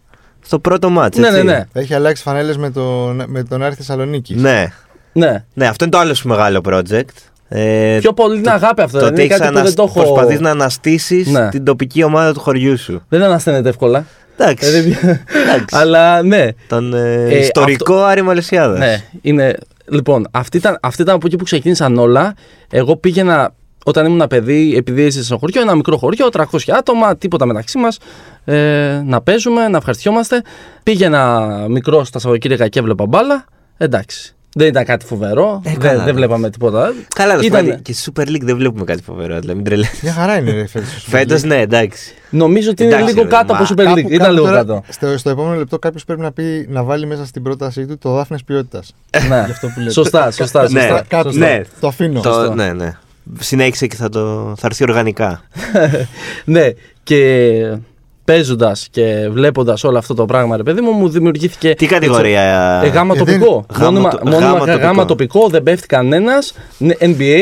[0.44, 1.42] στο πρώτο μάτς, Ναι, έτσι.
[1.42, 1.64] ναι, ναι.
[1.72, 4.42] Έχει αλλάξει φανέλες με τον, με τον Άρη Θεσσαλονίκης.
[4.42, 4.72] Ναι.
[5.12, 5.44] ναι.
[5.54, 7.16] Ναι, αυτό είναι το άλλο σου μεγάλο project.
[7.54, 8.98] Ε, Πιο πολύ είναι αγάπη αυτό.
[8.98, 10.02] το δεν ότι είναι έχεις κάτι που δεν το έχω.
[10.02, 11.48] προσπαθείς να αναστήσεις Ναι.
[11.48, 13.02] την τοπική ομάδα του χωριού σου.
[13.08, 14.04] Δεν ανασταίνεται εύκολα.
[14.36, 14.68] Εντάξει.
[14.68, 14.96] Ε, δεν-
[15.42, 15.64] Εντάξει.
[15.76, 16.48] Αλλά ναι.
[16.68, 18.78] Τον ε, Ε, ιστορικό Άρη Μαλαισιάδας.
[18.78, 19.54] Ναι, είναι.
[19.88, 22.34] Λοιπόν, αυτή ήταν, αυτή ήταν από εκεί που ξεκίνησαν όλα.
[22.70, 23.54] Εγώ πήγαινα
[23.84, 27.98] όταν ήμουν παιδί, επειδή είσαι σε χωριό, ένα μικρό χωριό, 300 άτομα, τίποτα μεταξύ μας.
[28.44, 30.42] Ε, να παίζουμε, να ευχαριστιόμαστε.
[30.82, 33.44] Πήγαινα μικρό στα Σαββατοκύριακα και έβλεπα μπάλα.
[33.76, 34.34] Εντάξει.
[34.54, 35.60] Δεν ήταν κάτι φοβερό.
[35.64, 36.04] Ε, δεν, καλά.
[36.04, 36.92] δεν βλέπαμε τίποτα.
[37.14, 39.38] Καλά, να σου πω Ήταν- κάτι, και στη Super League δεν βλέπουμε κάτι φοβερό.
[39.38, 40.00] Δηλαδή, μην τρελαίνεις.
[40.02, 41.04] Μια χαρά είναι ρε, φέτος.
[41.08, 42.14] Φέτος ναι, εντάξει.
[42.30, 43.84] Νομίζω ότι είναι Εντάξει, λίγο ρε, κάτω μα από Super League.
[43.86, 44.82] Κάπου- Ήταν κάπου λίγο τώρα, κάτω.
[44.88, 48.12] Στο, στο επόμενο λεπτό κάποιος πρέπει να, πει, να βάλει μέσα στην πρότασή του το
[48.14, 48.94] δάφνες ποιότητας.
[49.28, 49.36] ναι.
[49.38, 49.90] αυτό που λέτε.
[49.92, 50.62] Σωστά, σωστά.
[50.62, 50.80] Ναι.
[50.80, 51.04] σωστά.
[51.08, 51.32] Κάτω.
[51.32, 51.60] ναι.
[51.80, 52.20] Το αφήνω.
[52.20, 52.96] Το, ναι, ναι.
[53.40, 55.42] Συνέχισε και θα, το, θα έρθει οργανικά.
[56.44, 56.66] ναι,
[57.02, 57.76] και
[58.24, 61.74] παίζοντας και βλέποντας όλο αυτό το πράγμα, ρε παιδί μου, μου δημιουργήθηκε.
[61.74, 62.40] Τι κατηγορία.
[62.84, 63.66] Ε, γάμα Ε, τοπικό.
[63.72, 64.86] δεν- Μόνιμα, γάμα το- μόνιμα- γάμα τοπικό.
[64.86, 66.52] γάμα τοπικό, δεν πέφτει κανένας.
[66.80, 67.40] NBA,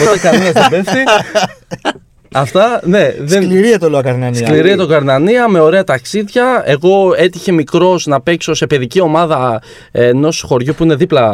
[0.00, 0.98] οπότε κανένας δεν πέφτει.
[2.32, 3.14] Αυτά, ναι.
[3.20, 3.42] Δεν...
[3.42, 4.46] Σκληρία το λέω Καρνανία.
[4.46, 6.62] Σκληρία το Καρνανία με ωραία ταξίδια.
[6.66, 11.30] Εγώ έτυχε μικρός να παίξω σε παιδική ομάδα ενός χωριού που είναι δίπλα,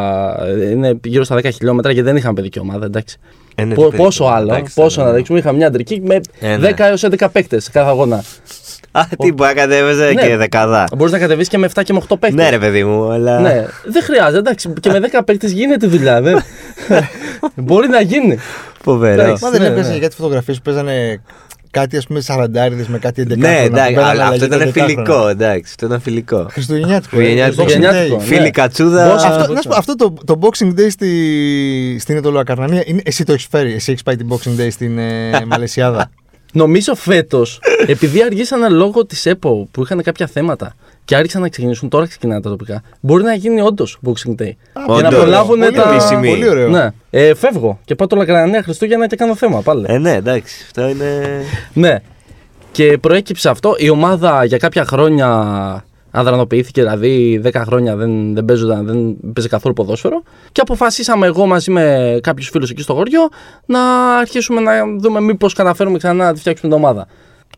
[0.47, 2.85] ε, είναι γύρω στα 10 χιλιόμετρα και δεν είχαμε παιδική ομάδα.
[2.87, 3.17] Εντάξει.
[3.55, 5.07] Ε, ναι, Πο- το παιδί, πόσο άλλο, εντάξει, πόσο ναι.
[5.09, 5.39] να δείξουμε.
[5.39, 6.69] Είχαμε μια αντρική με Ε, ναι.
[6.69, 8.23] 10 έως 11 παίκτες κάθε αγώνα.
[8.97, 10.23] Α, τι μπορεί να κατέβαιζε Ναι.
[10.27, 10.85] και δεκαδά.
[10.97, 12.43] Μπορείς να κατεβείς και με 7 και με 8 παίκτε.
[12.43, 13.41] Ναι, ρε παιδί μου, αλλά.
[13.41, 14.39] Ναι, δεν χρειάζεται.
[14.39, 16.21] Εντάξει, και με 10 παίκτε γίνεται δουλειά.
[16.23, 16.43] Δεν...
[17.55, 18.39] Μπορεί να γίνει.
[18.83, 19.25] Φοβερός.
[19.25, 19.45] Εντάξει.
[19.45, 19.97] Μα δεν Ναι, έπαιζε ναι.
[19.99, 21.21] για τι φωτογραφίες που παίζανε
[21.71, 25.63] κάτι ας πούμε σαραντάριδες με κάτι 11 Ναι, εντάξει, αλλά αυτό ήταν φιλικό, εντάξει.
[25.75, 26.47] Αυτό ήταν φιλικό.
[26.51, 27.21] Χριστουγεννιάτικο.
[27.21, 27.63] ε, Χριστουγεννιάτικο.
[27.63, 27.73] Boxing Day.
[27.75, 28.23] Χριστουγεννιάτικο, ναι.
[28.25, 29.09] Φίλη κατσούδα.
[29.13, 33.25] Δώσε Αυτό, να σου πω, αυτό το, το Boxing Day στη, στην Ετωλοακαρνανία, είναι, εσύ
[33.25, 33.73] το έχεις φέρει.
[33.75, 36.11] Εσύ έχεις πάει την Boxing Day στην ε, Μαλαισιάδα.
[36.57, 41.89] Νομίζω φέτος, επειδή αργήσανε λόγω της ΕΠΟ που είχαν κάποια θέματα και άρχισαν να ξεκινήσουν,
[41.89, 42.83] τώρα ξεκινάνε τα τοπικά.
[43.01, 44.35] Μπορεί να γίνει όντως Boxing Day.
[44.37, 44.57] για
[44.87, 45.15] να Όντως.
[45.15, 45.83] προλάβουν Πολύ τα.
[45.83, 46.29] ωραίο, Επίσημη.
[46.29, 46.69] Πολύ ωραίο.
[46.69, 46.89] Ναι.
[47.11, 49.85] Ε, φεύγω και πάω το Λακρανία Χριστούγεννα και κάνω θέμα πάλι.
[49.89, 50.63] Ε, ναι, εντάξει.
[50.65, 51.41] Αυτό είναι.
[51.73, 51.99] Ναι.
[52.73, 53.75] Και προέκυψε αυτό.
[53.79, 55.29] Η ομάδα για κάποια χρόνια
[56.15, 60.23] αδρανοποιήθηκε, δηλαδή 10 χρόνια δεν, δεν, παίζονταν, δεν παίζει καθόλου ποδόσφαιρο.
[60.53, 63.29] Και αποφασίσαμε εγώ μαζί με κάποιους φίλους εκεί στο χωριό
[63.67, 63.81] να
[64.17, 67.07] αρχίσουμε να δούμε μήπως καταφέρουμε ξανά να τη φτιάξουμε την ομάδα.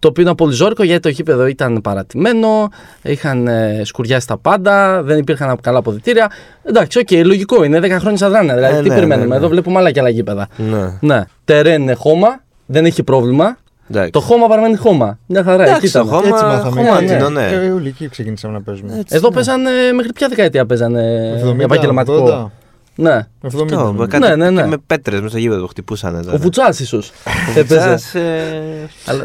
[0.01, 2.69] Το οποίο ήταν πολύ ζόρικο γιατί το γήπεδο ήταν παρατημένο,
[3.03, 6.31] είχαν ε, σκουριάσει τα πάντα, δεν υπήρχαν καλά αποδυτήρια.
[6.63, 8.55] Εντάξει, οκ, λογικό είναι 10 χρόνια σε αδράνεια.
[8.55, 9.37] Δηλαδή, Ε, τι ναι, περιμένουμε, ναι, ναι.
[9.37, 10.49] εδώ βλέπουμε άλλα και άλλα γήπεδα.
[10.57, 10.99] Ναι.
[11.01, 13.57] Ναι, τερέν είναι χώμα, δεν έχει πρόβλημα.
[13.91, 14.11] Εντάξει.
[14.11, 15.19] Το χώμα παραμένει χώμα.
[15.27, 16.03] Μια χαρά, Εντάξει, εκεί ήταν.
[16.03, 16.83] το χώμα- Έτσι μάθαμε.
[16.85, 17.15] χώμα, έτσι.
[17.17, 17.29] ναι.
[17.29, 17.47] ναι.
[17.47, 19.03] Ε, όλοι εκεί ξεκινήσαμε να παίζουμε.
[19.09, 22.51] Εδώ παίζανε μέχρι ποια δεκαετία παίζανε 70, επαγγελματικό; 80,
[22.95, 23.27] Ναι.
[23.43, 23.75] 70.
[23.77, 24.63] Αυτό, με κάτι- Ναι, ναι, ναι.
[24.63, 26.29] και με πέτρες μέσα στο γήπεδο που χτυπούσαν.
[26.33, 27.13] Ο Βουτσάς ίσως.
[27.55, 28.61] Βουτσάς, ε,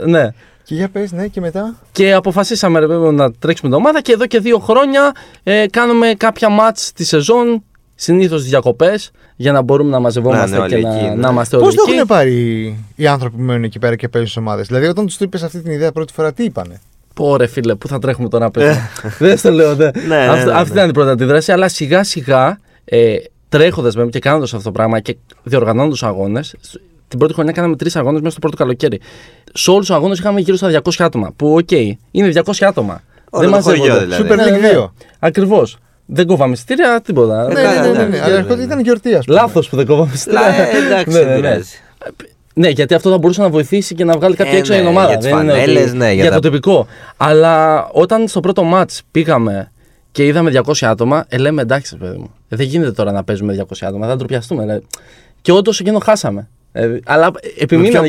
[0.06, 0.28] Ναι.
[0.64, 4.12] Και για πες, ναι, και μετά; Και αποφασίσαμε ρε, βέβαια, να τρέξουμε την ομάδα και
[4.12, 5.12] εδώ και δύο χρόνια
[5.44, 7.64] ε, κάνουμε κάποια μάτς τη σεζόν.
[8.04, 11.16] Συνήθως διακοπές για να μπορούμε να μαζευόμαστε Να είναι και όλοι να, εκεί, ναι.
[11.16, 11.92] να είμαστε Πώς όλοι το εκεί.
[11.96, 15.18] έχουν πάρει οι άνθρωποι που μένουν εκεί πέρα και παίζουν σε ομάδες; Δηλαδή, όταν τους
[15.18, 16.82] το είπες αυτή την ιδέα πρώτη φορά, τι είπανε;
[17.14, 19.86] Πω ρε φίλε, πού θα τρέχουμε τώρα να παίζουμε; Δεν στο λέω, ναι.
[19.86, 20.76] Ναι, ναι, Αυτή- ναι, Αυτή ναι.
[20.80, 23.16] ήταν η πρώτη αντίδραση, αλλά σιγά σιγά ε,
[23.50, 26.56] τρέχοντας με και κάνοντας αυτό το πράγμα και διοργανώνοντας αγώνες.
[27.08, 29.00] Την πρώτη χρονιά κάναμε τρεις αγώνες μέσα στο πρώτο καλοκαίρι.
[29.54, 31.32] Σε όλους τους αγώνες είχαμε γύρω στα 200 άτομα.
[31.36, 33.02] Που, οκ, είναι 200 άτομα.
[33.30, 34.24] Όλο το χωριό, δηλαδή.
[34.28, 34.92] Super League 2.
[35.20, 35.78] Ακριβώς.
[36.14, 37.48] Δεν κόβαμε εισιτήρια, τίποτα.
[37.48, 38.10] Ναι, Ε, ναι, καλά, ναι, ναι, ναι, ναι.
[38.10, 38.64] ναι, Αλλά ναι, έρχονται ναι.
[38.64, 39.38] ήταν γιορτή, ας πούμε.
[39.40, 40.42] Λάθος που δεν κόβαμε εισιτήρια.
[40.48, 41.40] Ε, Εντάξει, Ναι, δεν ναι, ναι.
[41.42, 41.70] πειράζει.
[42.54, 44.86] Ναι, γιατί αυτό θα μπορούσε να βοηθήσει και να βγάλει κάποια Ε, έξω ναι, η
[44.86, 45.08] ομάδα.
[45.08, 46.88] για τις Δεν είναι ότι- φανέλες, ναι, για για τα- το τυπικό.
[47.18, 49.72] Αλλά όταν στο πρώτο μάτς πήγαμε
[50.12, 52.32] και είδαμε 200 άτομα, ε, λέμε εντάξει, παιδί μου.
[52.50, 54.74] Ε, δεν γίνεται τώρα να παίζουμε 200 άτομα, θα ντροπιαστούμε.
[54.74, 54.82] Ε.
[55.42, 56.48] Και όντως εκείνο χάσαμε.
[56.72, 58.08] Ε, αλλά επιμείνανε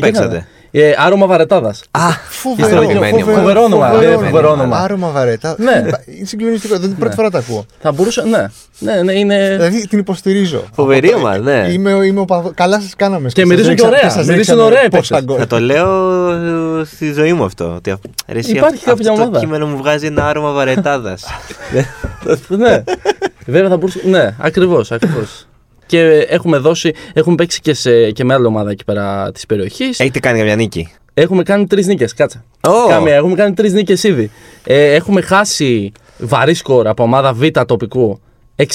[0.73, 0.93] ποιον και είχαμε.
[0.93, 1.83] παίξατε; Ε, άρωμα βαρετάδας.
[1.91, 3.39] Α, Φοβερό, Ιστοροποιημένη ομάδα.
[3.39, 4.77] Φοβερό όνομα, φοβερό ναι, φοβερό όνομα.
[4.77, 5.55] Άρωμα βαρέτα.
[5.59, 5.83] Ναι.
[6.05, 6.77] Είναι συγκλονιστικό.
[6.77, 7.65] Δεν την πρώτη φορά τα ακούω.
[7.81, 8.23] Θα μπορούσε.
[8.23, 8.45] Ναι,
[8.79, 9.49] ναι, ναι είναι.
[9.57, 10.63] Δηλαδή την υποστηρίζω.
[10.73, 11.67] Φοβερή Από το- ομάδα, ναι.
[11.71, 13.29] Είμαι, είμαι ο παδο- Καλά σας κάναμε.
[13.29, 14.03] Και σας μυρίζουν ρίξα- και ωραία.
[14.09, 15.23] σας Μυρίζουν ρίξαμε ωραία οι πόσα παίκτες.
[15.35, 15.37] γκολ.
[15.39, 16.29] θα το λέω
[16.79, 17.73] ε, στη ζωή μου αυτό.
[17.75, 19.39] Ότι, αυ- ρε, εσύ, Υπάρχει αυτό, κάποια αυτό ομάδα.
[19.39, 21.23] το κείμενο μου βγάζει ένα άρωμα βαρετάδας.
[22.47, 22.83] ναι.
[23.45, 23.99] Βέβαια θα μπορούσε.
[24.05, 24.91] Ναι, ακριβώς.
[24.91, 25.47] Ακριβώς.
[25.85, 29.99] Και έχουμε δώσει, έχουμε παίξει και, σε, και με άλλη ομάδα εκεί πέρα της περιοχής.
[29.99, 32.43] Έχετε κάνει καμιά νίκη; Έχουμε κάνει τρεις νίκες, κάτσε.
[32.61, 32.87] Ω.
[32.87, 34.31] Κάμια, έχουμε κάνει τρεις νίκες ήδη.
[34.63, 38.19] Ε, έχουμε χάσει βαρύ σκορ από ομάδα Β τοπικού
[38.55, 38.65] 6-1.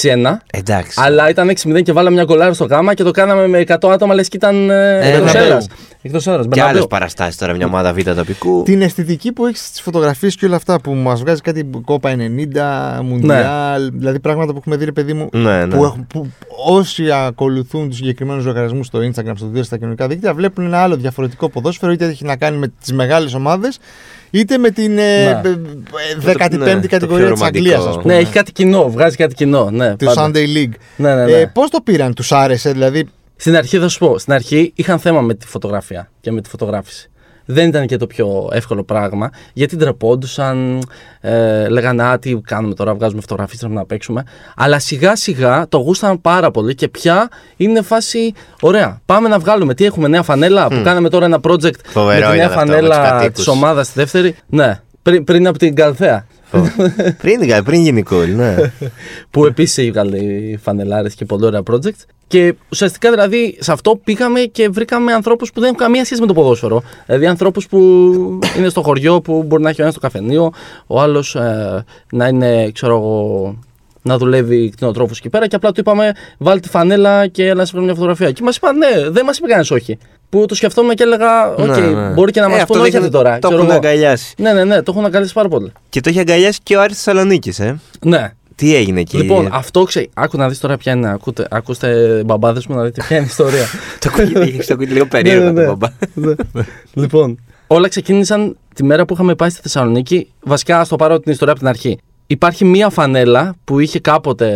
[0.50, 1.00] Εντάξει.
[1.02, 4.14] Αλλά ήταν 6-0 και βάλαμε μια γκολάρα στο γάμα και το κάναμε με 100 άτομα
[4.14, 5.42] λες και ήταν ε, Ε, εκτός Μπερναμπέου.
[5.44, 5.66] έδρας.
[6.02, 6.46] Εκτός έδρας.
[6.50, 8.62] Και άλλες παραστάσεις τώρα, μια ομάδα β' τοπικού.
[8.62, 13.02] Την αισθητική που έχεις στις φωτογραφίες και όλα αυτά που μας βγάζει κάτι κόπα 90,
[13.02, 15.28] Μουντιάλ, δηλαδή πράγματα που έχουμε δει, ρε παιδί μου.
[15.32, 15.76] Ναι, ναι.
[15.76, 16.26] Που, έχουν, που
[16.66, 20.96] όσοι ακολουθούν τους συγκεκριμένους λογαριασμού στο Instagram, στο Twitter, στα κοινωνικά δίκτυα, βλέπουν ένα άλλο
[20.96, 23.78] διαφορετικό ποδόσφαιρο, είτε έχει να κάνει με τις μεγάλες ομάδες,
[24.30, 25.40] είτε με την ε, Ναι.
[25.44, 28.02] ε, ε, 15η ναι, το κατηγορία πιο τη Αγγλίας, ας ρομαντικό.
[28.02, 28.14] πούμε.
[28.14, 29.70] Ναι, έχει κάτι κοινό, βγάζει κάτι κοινό.
[29.70, 30.26] Ναι, Του πάντα.
[30.26, 30.72] Sunday League.
[30.96, 31.32] Ναι, ναι, ναι.
[31.32, 34.98] Ε, Πώς το πήραν, τους άρεσε, δηλαδή; Στην αρχή θα σου πω, στην αρχή είχαν
[34.98, 37.10] θέμα με τη φωτογραφία και με τη φωτογράφηση.
[37.50, 40.82] Δεν ήταν και το πιο εύκολο πράγμα, γιατί ντρεπόντουσαν,
[41.20, 44.22] ε, λέγανε Α, τι κάνουμε τώρα, βγάζουμε φωτογραφίες να παίξουμε.
[44.56, 49.74] Αλλά σιγά σιγά το γούσταν πάρα πολύ και πια είναι φάση, ωραία, πάμε να βγάλουμε.
[49.74, 52.72] Τι έχουμε, νέα φανέλα που κάναμε τώρα ένα project Φοβερό με τη νέα ήταν αυτό,
[52.72, 53.34] με τους φανέλα κατοίκους.
[53.34, 54.34] της ομάδας στη δεύτερη.
[54.46, 56.26] Ναι, πριν, πριν από την Καλθέα.
[57.22, 58.56] πριν, πριν γίνει cool, ναι.
[59.30, 60.18] που επίσης έβγαλε
[60.62, 62.04] φανελάρες και πολύ ωραία project.
[62.26, 66.26] Και ουσιαστικά δηλαδή σε αυτό πήγαμε και βρήκαμε ανθρώπους που δεν έχουν καμία σχέση με
[66.26, 66.82] το ποδόσφαιρο.
[67.06, 67.78] Δηλαδή ανθρώπους που
[68.56, 70.52] είναι στο χωριό, που μπορεί να έχει ο ένας στο καφενείο,
[70.86, 71.36] ο άλλος
[72.12, 73.58] να είναι, ξέρω εγώ,
[74.08, 75.46] να δουλεύει κτηνοτρόφος εκεί πέρα.
[75.46, 78.30] Και απλά του είπαμε, βάλτε τη φανέλα και έλα να σε μια φωτογραφία.
[78.32, 79.98] Και μας είπαν, ναι, δεν μας είπε κανένας όχι.
[80.28, 82.08] Που το σκεφτόμουν και έλεγα, Οκ, Ναι, ναι.
[82.12, 83.38] μπορεί και να Ε, μας αυτό πούνε όχι δείχνει αυτή τώρα.
[83.38, 83.86] Το ξέρω έχουν εγώ.
[83.86, 84.34] αγκαλιάσει.
[84.38, 85.72] Ναι, ναι, ναι, το έχουν αγκαλιάσει πάρα πολύ.
[85.88, 87.78] Και το έχει αγκαλιάσει και ο Άρης Θεσσαλονίκης, ε.
[88.04, 90.10] Ναι, Τι έγινε εκεί; Λοιπόν, αυτό ξέρει.
[90.14, 91.10] Άκου να δεις τώρα ποια είναι.
[91.10, 93.64] Ακούτε, ακούστε μπαμπάδες μου να δείτε ποια είναι η ιστορία.
[94.00, 95.88] Το ακούγεται έχεις το ακούγεται λίγο περίεργο Ναι, ναι, το μπαμπά.
[96.14, 96.62] Ναι.
[96.92, 100.32] λοιπόν, όλα ξεκίνησαν τη μέρα που είχαμε πάει στη Θεσσαλονίκη.
[100.42, 101.98] Βασικά, στο πάρω την ιστορία από την αρχή.
[102.30, 104.48] Υπάρχει μία φανέλα που είχε κάποτε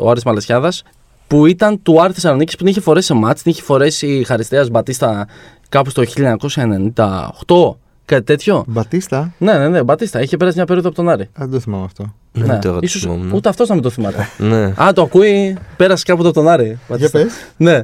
[0.00, 0.82] ο Άρης Μαλασιάδας
[1.26, 4.24] που ήταν του Άρη Θεσσαλονίκης που την είχε φορέσει σε μάτς, την είχε φορέσει η
[4.24, 5.26] Χαριστέας Μπατίστα
[5.68, 8.64] κάπου στο 1998, κάτι τέτοιο.
[8.66, 10.20] Μπατίστα; Ναι, ναι, ναι, Μπατίστα.
[10.22, 11.28] Είχε πέρασει μια περίοδο από τον Άρη.
[11.36, 12.14] Δεν το θυμάμαι αυτό.
[12.32, 13.32] Ναι, το Ίσως θυμόμουν.
[13.32, 14.28] ούτε αυτός να μην το θυμάται.
[14.38, 14.62] Ναι.
[14.82, 16.64] Α, το ακούει, πέρασε κάποτε από τον Άρη.
[16.66, 17.18] Για Μπατίστα.
[17.18, 17.32] πες.
[17.56, 17.80] Ναι.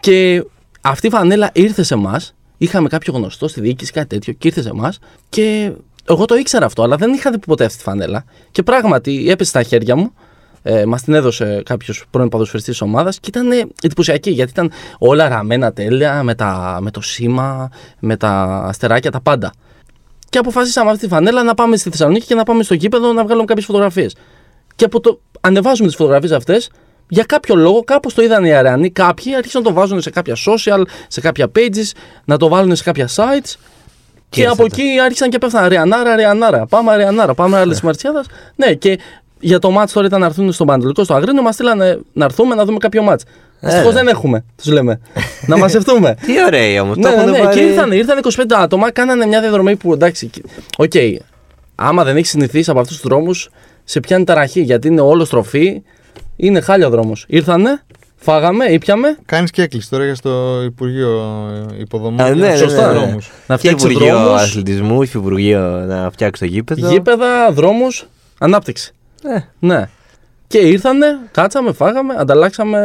[0.00, 0.44] Και
[0.80, 2.34] αυτή η φανέλα ήρθε σε εμάς.
[2.58, 4.98] Είχαμε κάποιο γνωστό στη διοίκηση, κάτι τέτοιο, και ήρθε σε εμάς.
[5.28, 5.72] Και
[6.08, 8.24] εγώ το ήξερα αυτό, αλλά δεν είχα δει ποτέ αυτή τη φανέλα.
[8.50, 10.12] Και πράγματι έπεσε στα χέρια μου.
[10.62, 14.70] Ε, Μας την έδωσε κάποιος πρώην ποδοσφαιριστής της ομάδας και ήταν ε, εντυπωσιακή γιατί ήταν
[14.98, 18.30] όλα ραμμένα τέλεια με, τα, με το σήμα, με τα
[18.68, 19.52] αστεράκια, τα πάντα.
[20.30, 23.24] Και αποφασίσαμε αυτή τη φανέλα να πάμε στη Θεσσαλονίκη και να πάμε στο γήπεδο να
[23.24, 24.16] βγάλουμε κάποιες φωτογραφίες.
[24.76, 26.70] Και από το ανεβάζουμε τις φωτογραφίες αυτές,
[27.08, 28.90] για κάποιο λόγο κάπως το είδαν οι Αρεανοί.
[28.90, 31.90] Κάποιοι άρχισαν να το βάζουν σε κάποια social, σε κάποια pages,
[32.24, 33.54] να το βάλουν σε κάποια sites.
[34.28, 34.82] Και, Και από ήρθατε.
[34.82, 36.66] εκεί άρχισαν και πέφτανε Ρεανάρα, Ρεανάρα.
[36.66, 38.24] Πάμε Ρεανάρα, πάμε άλλη Μαρτσιάδα.
[38.56, 38.98] Ναι, και
[39.40, 42.54] για το μάτς τώρα ήταν να έρθουν στον Παντελικό, στο Αγρίνο, μας στείλανε να έρθουμε
[42.54, 43.24] να δούμε κάποιο μάτς.
[43.60, 45.00] Δυστυχώς δεν έχουμε, τους λέμε.
[45.46, 46.16] να μαζευτούμε.
[46.26, 46.96] Τι ωραίοι όμως.
[46.96, 47.52] Ναι, ναι, ναι.
[47.52, 50.30] Και ήρθαν, ήρθαν 25 άτομα, κάνανε μια διαδρομή που εντάξει.
[50.78, 50.92] Οκ,
[51.74, 53.50] άμα δεν έχεις συνηθίσει από αυτούς τους δρόμους,
[53.84, 55.82] σε πιάνει ταραχή γιατί είναι όλος στροφή,
[56.36, 57.24] είναι χάλια δρόμος.
[57.28, 57.82] Ήρθανε,
[58.16, 59.16] φάγαμε, ήπιαμε.
[59.24, 61.22] Κάνεις και έκκληση τώρα για στο Υπουργείο
[61.78, 62.20] Υποδομών.
[62.20, 62.92] Α, ναι, για ναι, τους ναι, ναι.
[62.92, 63.30] δρόμους.
[63.46, 66.90] Να Και φτιάξει Υπουργείο δρόμους, Αθλητισμού, και Υπουργείο να φτιάξει το γήπεδο.
[66.90, 68.06] γήπεδα, δρόμους,
[68.38, 68.92] ανάπτυξη.
[69.24, 69.38] Ε.
[69.58, 69.88] Ναι.
[70.46, 72.80] Και ήρθανε, κάτσαμε, φάγαμε, ανταλλάξαμε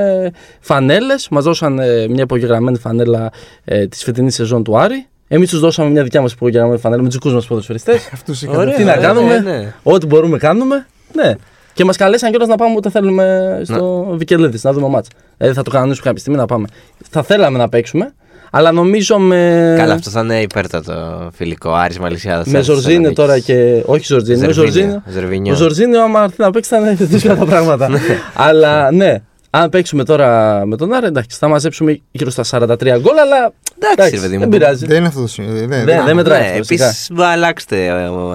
[0.59, 1.29] φανέλες.
[1.29, 3.31] Μας δώσανε μια υπογεγραμμένη φανέλα
[3.63, 5.05] ε, της φετινής σεζόν του Άρη.
[5.27, 8.09] Εμείς τους δώσαμε μια δικιά μας υπογεγραμμένη φανέλα με τους δικούς μας ποδοσφαιριστές.
[8.13, 8.75] Αυτούς Ωραία, είχατε.
[8.75, 9.73] Τι να ωραία, κάνουμε; ναι, ναι.
[9.83, 10.87] Ό,τι μπορούμε κάνουμε.
[11.13, 11.35] Ναι.
[11.73, 15.07] Και μας καλέσαν κιόλας να πάμε ούτε θέλουμε στο Βικελίδης να δούμε μάτς.
[15.37, 16.67] Δηλαδή θα το κανονίσουμε κάποια στιγμή να πάμε.
[17.09, 18.13] Θα θέλαμε να παίξουμε,
[18.51, 19.73] αλλά νομίζω με.
[19.77, 21.73] Καλά, αυτό θα είναι υπέρτατο φιλικό.
[21.73, 22.45] Άρης Μαλισσιάδας.
[22.47, 23.45] Με Άρης Ζορζίνιο Θεσσαλονίκης.
[23.47, 23.83] τώρα και.
[23.85, 25.03] Όχι Ζορζίνιο, ο Ζορζίνιο.
[25.07, 25.53] Ζερβινιό.
[25.53, 27.89] Ο Ζορζίνιο, άμα έρθει να παίξει, θα είναι δύσκολα τα πράγματα.
[28.33, 33.17] αλλά ναι, αν παίξουμε τώρα με τον Άρη, εντάξει, θα μαζέψουμε γύρω στα 43 γκολ,
[33.17, 33.53] αλλά.
[33.91, 34.39] Εντάξει, ρε παιδί μου.
[34.39, 34.85] δεν πειράζει.
[34.85, 35.51] Δεν είναι αυτό το σημείο.
[35.53, 36.85] Δεν, δεν, Δεν- δεν μετράει Ναι, αυτό, σιγά.
[36.85, 37.91] επίσης αλλάξτε ε,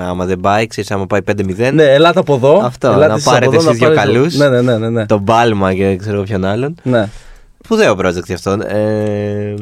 [0.06, 1.70] άμα δεν πάει, ξέρεις, άμα πάει 5-0.
[1.72, 2.60] Ναι, ελάτε από εδώ.
[2.64, 4.36] Αυτό, ελάτε να εσείς πάρετε από εδώ, εσείς να δύο πάρετε- καλούς.
[4.36, 4.76] Ναι, ναι, ναι.
[4.78, 5.06] ναι, ναι.
[5.06, 6.74] Το Μπάλμα και ξέρω ποιον άλλον.
[6.82, 7.08] ναι.
[7.64, 8.50] Σπουδαίο project αυτό.
[8.50, 9.54] Ε,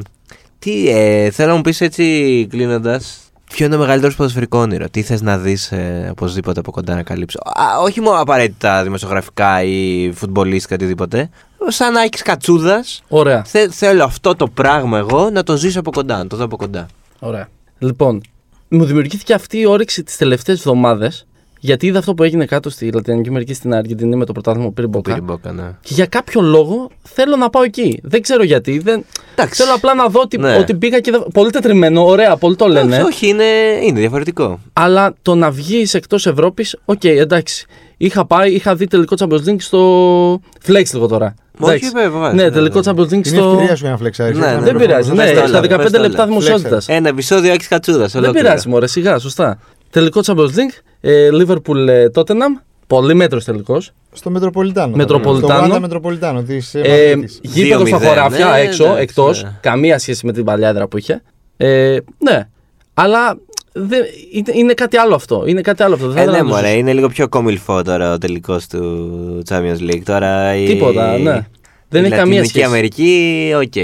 [0.59, 3.19] τι, ε, θέλω να μου πεις έτσι κλείνοντας.
[3.51, 6.95] Ποιο είναι το μεγαλύτερο σου ποδοσφαιρικό όνειρο, τι θες να δεις ε, οπωσδήποτε από κοντά
[6.95, 7.39] να καλύψει.
[7.45, 11.31] Α, όχι μόνο απαραίτητα δημοσιογραφικά ή φουτμπολίστικα οτιδήποτε.
[11.69, 13.03] Σαν να έχει κατσούδας.
[13.09, 13.45] Ωραία.
[13.45, 16.57] Θε, θέλω αυτό το πράγμα εγώ να το ζήσω από κοντά, να το δω από
[16.57, 16.87] κοντά.
[17.19, 17.49] Ωραία.
[17.79, 18.21] Λοιπόν,
[18.69, 21.27] μου δημιουργήθηκε αυτή η όρεξη τις τελευταίες εβδομάδες,
[21.65, 24.73] γιατί είδα αυτό που έγινε κάτω στη Λατινική Αμερική στην Αργεντινή με το πρωτάθλημα που
[24.75, 25.11] πήρε η Μπόκα.
[25.13, 25.63] Πήρε μπόκα, ναι.
[25.81, 28.01] Και για κάποιο λόγο θέλω να πάω εκεί.
[28.03, 28.79] Δεν ξέρω γιατί.
[28.79, 29.05] Δεν...
[29.35, 29.63] Εντάξει.
[29.63, 30.57] Θέλω απλά να δω ότι, Ναι.
[30.57, 31.11] ότι πήγα και.
[31.11, 32.95] δεν- Πολύ τετριμμένο, ωραία, πολύ το λένε.
[32.97, 33.45] Όχι, όχι, είναι,
[33.83, 34.61] είναι διαφορετικό.
[34.73, 37.67] Αλλά το να βγεις εκτός Ευρώπης, οκ, εντάξει.
[37.97, 40.41] Είχα πάει, είχα δει τελικό Champions League στο.
[40.67, 41.35] Flex λίγο τώρα.
[41.61, 41.91] Όχι, Εντάξει.
[41.95, 42.33] βέβαια, βέβαια.
[42.33, 43.51] Ναι, τελικό Champions League Είναι στο.
[43.51, 44.39] ευκαιρία σου για να flexάρεις.
[44.39, 45.09] Ναι, έτσι, να ναι, Δεν μην πειράζει.
[45.09, 45.33] προχωράς.
[45.35, 46.09] Ναι, Πες τα όλα, στα 15 πες τα όλα.
[46.09, 46.81] λεπτά δημοσιότητα.
[46.87, 48.13] Ένα επεισόδιο έχει κατσούδας.
[48.13, 49.59] Δεν πειράζει, μωρέ, σιγά, σωστά.
[49.95, 52.61] Τελικό Champions League, ε, Liverpool ε, Tottenham.
[52.87, 53.91] Πολύ μέτριος τελικός.
[54.13, 54.97] Στο Metropolitano.
[54.97, 55.65] Metropolitano.
[55.67, 57.41] Στο Wanda Metropolitano της ε, Ε, Μαδρίτης.
[57.43, 59.43] γήπεδο στα 2-0, χωράφια ναι, έξω, εντάξει, εκτός.
[59.43, 59.59] ναι.
[59.61, 61.23] Καμία σχέση με την παλιά έδρα που είχε.
[61.57, 62.49] Ε, ναι.
[62.95, 63.39] Αλλά
[63.73, 65.43] δεν- είναι, είναι κάτι άλλο αυτό.
[65.47, 66.07] Είναι κάτι άλλο αυτό.
[66.07, 66.79] Δεν θα Ε, ήθελα ναι, να το μωρέ, ζήσω.
[66.79, 70.03] είναι λίγο πιο κομιλφό τώρα ο τελικός του Champions League.
[70.05, 70.65] Τώρα η...
[70.67, 71.47] Τίποτα, ναι.
[71.89, 72.65] Δεν η έχει καμία Λατινική σχέση.
[72.65, 73.77] Αμερική, οκ.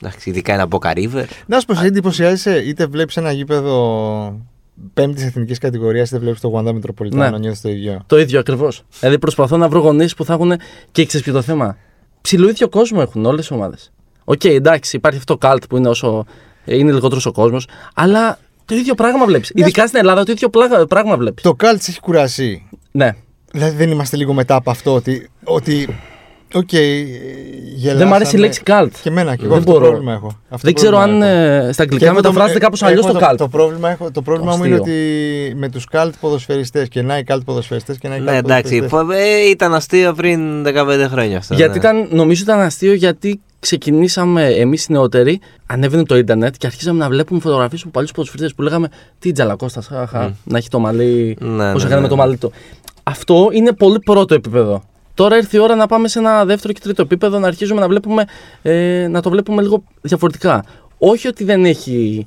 [0.00, 1.24] Εντάξει, ειδικά ένα Boca-River.
[1.46, 4.40] Να σου πω, εσύ εντυπωσιάζεσαι είτε βλέπεις ένα γήπεδο
[4.94, 7.30] πέμπτης εθνικής κατηγορίας, είτε βλέπεις το Wanda Metropolitano.
[7.30, 7.38] Ναι.
[7.38, 8.02] Νιώθεις το ίδιο.
[8.06, 8.82] Το ίδιο ακριβώς.
[9.00, 10.52] Δηλαδή προσπαθώ να βρω γονείς που θα έχουν
[10.92, 11.76] και ξέρεις ποιο το θέμα.
[12.20, 13.92] Ψιλοίδιο κόσμο έχουν όλες οι ομάδες.
[14.24, 16.24] Οκ, εντάξει, υπάρχει αυτό το cult που είναι όσο.
[16.64, 19.50] είναι λιγότερος ο κόσμος, αλλά το ίδιο πράγμα βλέπεις.
[19.54, 21.42] Ειδικά στην Ελλάδα το ίδιο πλάγα- πράγμα βλέπεις.
[21.42, 22.68] Το Κάλτ έχει κουράσει.
[22.90, 23.10] Ναι.
[23.52, 25.30] Δηλαδή δεν είμαστε λίγο μετά από αυτό ότι.
[25.44, 25.88] ότι
[26.54, 27.94] Οκ, γελάσαμε.
[27.98, 28.88] Δεν μου αρέσει η λέξη cult.
[29.02, 29.90] Και εμένα, και εγώ Δεν αυτό το μπορώ.
[29.90, 30.26] πρόβλημα έχω.
[30.26, 31.66] Αυτό Δεν το ξέρω αν πρόβλημα έχω.
[31.66, 33.34] ε, στα Και αγγλικά έχω το- μεταφράζεται ε, κάπως αλλιώς έχω το cult.
[33.36, 34.92] Το πρόβλημα, έχω, το πρόβλημα μου είναι Αστείο.
[34.92, 38.38] ότι με τους καλτ ποδοσφαιριστές και να οι καλτ ποδοσφαιριστές και να οι Ναι, καλτ
[38.44, 39.16] εντάξει, ποδοσφαιριστές.
[39.30, 41.54] φο- ε, ήταν αστείο πριν 15 χρόνια αυτό.
[41.54, 41.76] Γιατί ναι.
[41.78, 47.08] ήταν, νομίζω ήταν αστείο γιατί ξεκινήσαμε εμείς οι νεότεροι, ανέβαινε το ίντερνετ και αρχίσαμε να
[47.08, 51.36] βλέπουμε φωτογραφίες από παλιούς ποδοσφαιριστές που λέγαμε Τι τζαλακώστα, χαχα, να έχει το μαλλί.
[51.40, 52.00] Ναι, Πώς ναι, έκανε ναι.
[52.00, 52.52] με το μαλλί του.
[53.02, 54.82] Αυτό είναι πολύ πρώτο επίπεδο.
[55.16, 57.88] Τώρα ήρθε η ώρα να πάμε σε ένα δεύτερο και τρίτο επίπεδο, να αρχίζουμε να,
[57.88, 58.24] βλέπουμε,
[58.62, 60.64] ε, να το βλέπουμε λίγο διαφορετικά.
[60.98, 62.26] Όχι ότι δεν έχει.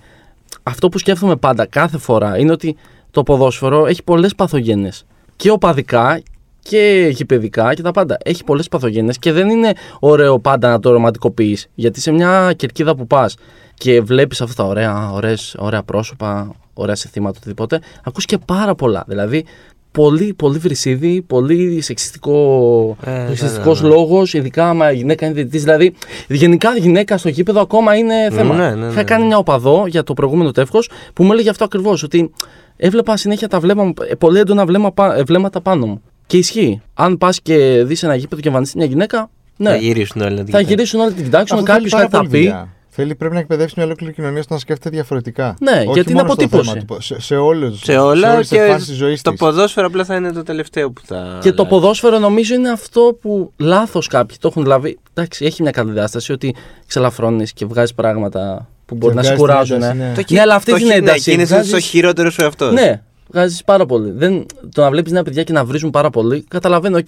[0.64, 2.76] Αυτό που σκέφτομαι πάντα κάθε φορά είναι ότι
[3.12, 5.06] το ποδόσφαιρο έχει πολλές παθογένειες.
[5.36, 6.22] Και οπαδικά
[6.60, 8.18] και γηπαιδικά και τα πάντα.
[8.24, 11.58] Έχει πολλές παθογένειες και δεν είναι ωραίο πάντα να το ρομαντικοποιεί.
[11.76, 13.36] Γιατί σε μια κερκίδα που πας
[13.74, 19.04] και βλέπεις αυτά τα ωραία, ωραίες, ωραία πρόσωπα, ωραία συνθήματα, οτιδήποτε, ακούς και πάρα πολλά.
[19.08, 19.46] Δηλαδή,
[19.92, 24.00] πολύ, πολύ βρυσίδι, πολύ σεξιστικό, Ε, σεξιστικός ναι, ναι, ναι.
[24.02, 25.64] λόγος, ειδικά άμα η γυναίκα είναι διαιτητής.
[25.64, 25.94] Δηλαδή,
[26.28, 28.56] γενικά η γυναίκα στο γήπεδο ακόμα είναι θέμα.
[28.56, 29.04] Ναι, ναι, ναι, Είχα ναι.
[29.04, 32.32] κάνει μια οπαδό για το προηγούμενο τεύχος που μου έλεγε αυτό ακριβώς, ότι
[32.78, 36.02] έβλεπα συνέχεια τα βλέμμα, ε, πολύ έντονα βλέμμα, πα- ε, βλέμματα πάνω μου.
[36.28, 36.82] Και ισχύει.
[36.94, 40.44] Αν πας και δεις ένα γήπεδο και εμφανιστεί μια γυναίκα, ναι, Θα γυρίσουν όλοι να
[40.44, 40.70] την θα κοιτάξουν.
[40.70, 42.38] γυρίσουν όλοι να την κοιτάξουν, Αυτό θέλει κάποιος πάρα κάτι θα πολύ πει.
[42.50, 42.74] δουλειά.
[43.02, 45.56] Θέλει, πρέπει να εκπαιδεύσει μια ολόκληρη κοινωνία στο να σκέφτεται διαφορετικά.
[45.60, 46.70] Ναι, Όχι γιατί είναι μόνο στο αποτύπωση.
[46.72, 49.40] θέμα του- σε, σε, όλους, Σε όλα όλες τις και εκφάσεις της ζωής το της.
[49.40, 51.16] ποδόσφαιρο απλά θα είναι το τελευταίο που θα.
[51.42, 51.66] Και το αλλάξει.
[51.66, 55.00] ποδόσφαιρο νομίζω είναι αυτό που λάθος κάποιοι το έχουν λάβει.
[55.14, 56.56] Εντάξει, έχει μια καλή διάσταση ότι
[56.88, 59.76] ξελαφρώνει και βγάζεις πράγματα που μπορεί να σε βγάζεις την κουράζουν.
[59.76, 60.24] ένταση, Ναι, ναι.
[60.24, 61.30] Το ναι, αλλά αυτή το την χει- ένταση.
[61.30, 62.74] Ναι, γίνεσαι βγάζεις- στο χειρότερο σου εαυτός.
[62.74, 64.12] Ναι, βγάζεις πάρα πολύ.
[64.12, 67.08] Δεν, το να βλέπεις νέα παιδιά και να βρίζουν πάρα πολύ, καταλαβαίνω, οκ.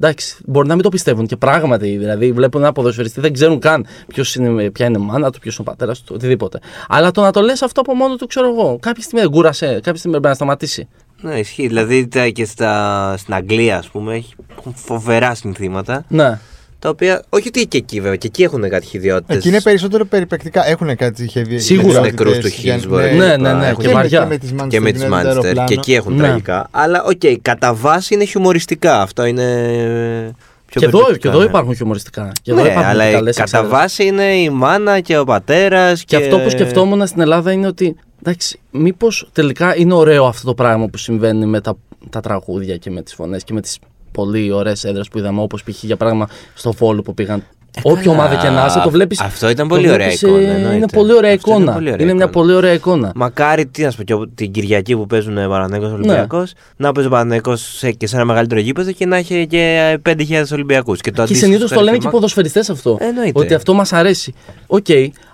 [0.00, 1.96] Εντάξει, μπορεί να μην το πιστεύουν και πράγματι.
[1.96, 5.54] Δηλαδή, βλέπουν ένα ποδοσφαιριστή, δεν ξέρουν καν ποιος είναι, ποια είναι η μάνα του, ποιος
[5.56, 6.58] είναι ο πατέρας του, οτιδήποτε.
[6.88, 8.78] Αλλά το να το λες αυτό από μόνο του, ξέρω εγώ.
[8.80, 10.88] Κάποια στιγμή δεν κούρασε, κάποια στιγμή πρέπει να σταματήσει.
[11.20, 11.66] Ναι, ισχύει.
[11.66, 16.04] Δηλαδή τα- και στα, στην Αγγλία, ας πούμε, έχει- έχουν φοβερά συνθήματα.
[16.08, 16.38] Ναι.
[16.84, 17.22] Τα οποία.
[17.28, 19.34] Όχι ότι και εκεί βέβαια, και εκεί έχουν κάτι ιδιότητε.
[19.34, 20.66] Εκεί είναι περισσότερο περιπαικτικά.
[20.68, 21.60] Έχουν κάτι σχέδια.
[21.60, 21.86] Σίγουρα.
[21.86, 23.16] Τους ιδιότητες νεκρούς του για- Hillsborough.
[23.16, 24.20] Ναι, ναι, ναι, Έχουν και με- βαριά.
[24.20, 25.24] Και με τις Manchester και με τις United Manchester.
[25.26, 25.64] αεροπλάνα.
[25.64, 26.22] Και εκεί έχουν Ναι.
[26.22, 26.68] τραγικά.
[26.70, 29.00] Αλλά οκ, κατά βάση είναι χιουμοριστικά.
[29.02, 29.44] Αυτό είναι.
[30.66, 31.44] Πιο Και εδώ, περιπαικτικά, και εδώ ναι.
[31.44, 32.32] υπάρχουν χιουμοριστικά.
[32.42, 33.70] Και εδώ ναι, υπάρχουν αλλά καλές κατά εξέδρες.
[33.70, 36.04] βάση είναι η μάνα και ο πατέρας.
[36.04, 40.46] Και, Και αυτό που σκεφτόμουν στην Ελλάδα είναι ότι εντάξει, μήπως τελικά είναι ωραίο αυτό
[40.46, 41.76] το πράγμα που συμβαίνει με τα,
[42.10, 43.78] τα τραγούδια και με τις φωνές και με τις
[44.14, 45.82] πολύ ωραίες έδρες που είδαμε, όπως π.χ.
[45.84, 47.42] για παράδειγμα στο Βόλο που πήγαν.
[47.82, 48.14] Όποια καλά.
[48.16, 49.16] ομάδα και να είσαι, το βλέπει.
[49.20, 50.76] Αυτό ήταν πολύ ωραία εικόνα, εννοείται.
[50.76, 51.72] Είναι πολύ ωραία Αυτό ήταν εικόνα.
[51.72, 52.30] πολύ ωραία είναι μια εικόνα.
[52.30, 53.12] πολύ ωραία εικόνα.
[53.14, 57.12] Μακάρι, τι να σου πω, και την Κυριακή που παίζουν Παναθηναϊκός Ολυμπιακός, να παίζει ο
[57.12, 61.00] Παναθηναϊκός σε, και σε ένα μεγαλύτερο γήπεδο και να έχει και 5.000 Ολυμπιακούς.
[61.00, 62.96] Και, το Και αντίστοιχο συνήθως στο το λένε και οι Ερυθρό ποδοσφαιριστές αυτό.
[63.00, 63.40] Εννοείται.
[63.40, 64.34] Ότι αυτό μας αρέσει.
[64.66, 64.86] Οκ,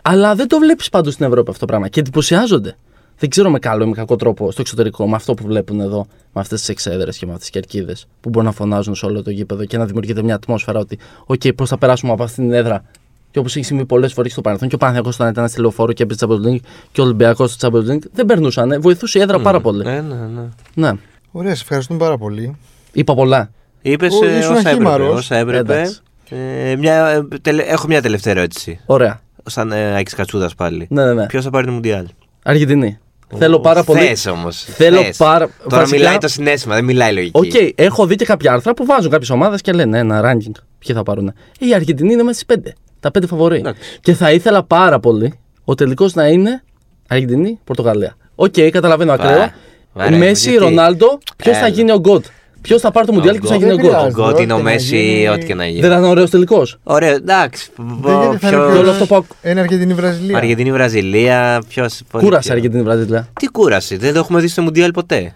[0.02, 1.88] αλλά δεν το βλέπεις παντού στην Ευρώπη αυτό το πράγμα.
[1.88, 2.76] Και εντυπωσιάζονται.
[3.20, 6.06] Δεν ξέρω με καλό ή με κακό τρόπο στο εξωτερικό με αυτό που βλέπουν εδώ,
[6.32, 9.22] με αυτές τις εξέδρες και με αυτές τις κερκίδες που μπορούν να φωνάζουν σε όλο
[9.22, 12.52] το γήπεδο και να δημιουργείται μια ατμόσφαιρα ότι, οκ, πώς θα περάσουμε από αυτή την
[12.52, 12.84] έδρα.
[13.30, 15.92] Και όπως έχει συμβεί πολλές φορές στο παρελθόν, και ο Παναθηναϊκός όταν ήταν στη λεωφόρο
[15.92, 16.60] και έπαιζε Champions League
[16.92, 18.80] και ο Ολυμπιακός στο Champions League, δεν περνούσαν.
[18.80, 19.84] Βοηθούσε η έδρα πάρα πολύ.
[19.84, 20.42] Ναι, ναι, ναι.
[20.74, 20.92] Ναι.
[21.30, 22.56] Ωραία, σε ευχαριστούμε πάρα πολύ.
[22.92, 23.50] Είπα πολλά.
[23.82, 24.68] Είπες Ο- ήσουν όσα έπρεπε.
[24.68, 25.18] αχείμαρρος.
[25.18, 25.72] Όσα έπρεπε.
[25.74, 26.00] Εντάξει.
[26.28, 28.80] Ε, μια, ε, τελε- έχω μια τελευταία ερώτηση.
[28.86, 29.20] Ωραία.
[29.44, 30.86] Σαν ε, Άκης Κατσούδας πάλι.
[30.90, 31.26] Ναι, ναι, ναι.
[31.26, 32.06] Ποιος θα πάρει το Μουντιάλ;
[32.42, 32.98] Αργεντινή.
[33.36, 34.00] Θέλω πάρα πολύ.
[34.00, 34.64] Θες όμως.
[34.64, 35.16] Θέλω θες.
[35.16, 37.38] πάρα- Τώρα βασικά- μιλάει το συναίσθημα, δεν μιλάει η λογική.
[37.38, 40.52] Οκ, έχω δει και κάποια άρθρα που βάζουν κάποιες ομάδες και λένε ένα ranking.
[40.78, 41.28] Ποιοι θα πάρουν.
[41.28, 42.72] Ε, η Αργεντινή είναι μέσα στις πέντε.
[43.00, 43.56] Τα πέντε φαβορί.
[43.58, 43.80] Εντάξει.
[44.00, 46.62] Και θα ήθελα πάρα πολύ ο τελικός να είναι
[47.08, 48.16] Αργεντινή, Πορτογαλία.
[48.34, 49.50] ΟΚ, καταλαβαίνω ακραίο.
[49.92, 51.74] βαρέ, Μέσι, γιατί- Ρονάλντο, ποιος θα Έλα.
[51.74, 52.24] γίνει ο GOAT.
[52.62, 53.66] Ποιος θα πάρει το Μουντιάλ και ποιος θα GOAT.
[53.66, 53.96] γίνει ο Δεν GOAT.
[54.00, 54.20] χρειάζεται.
[54.20, 55.80] Ο GOAT; είναι ο ό,τι να Μέσι, γίνει- ό,τι και να γίνει.
[55.80, 57.70] Δεν θα είναι ωραίος τελικός; Ωραίο, εντάξει.
[57.76, 57.86] Δεν
[58.20, 60.36] γίνεται, θα είναι Ποιο- πιο- όλο αυτό που ακ- Ένα Αργεντινή-Βραζιλία.
[60.36, 61.62] Αργεντινή, Βραζιλία.
[61.68, 61.86] Ποιο.
[62.12, 63.28] Κούρασε Αργεντινή Βραζιλία.
[63.40, 65.34] Τι κούραση, δεν το έχουμε δει στο Μουντιάλ ποτέ.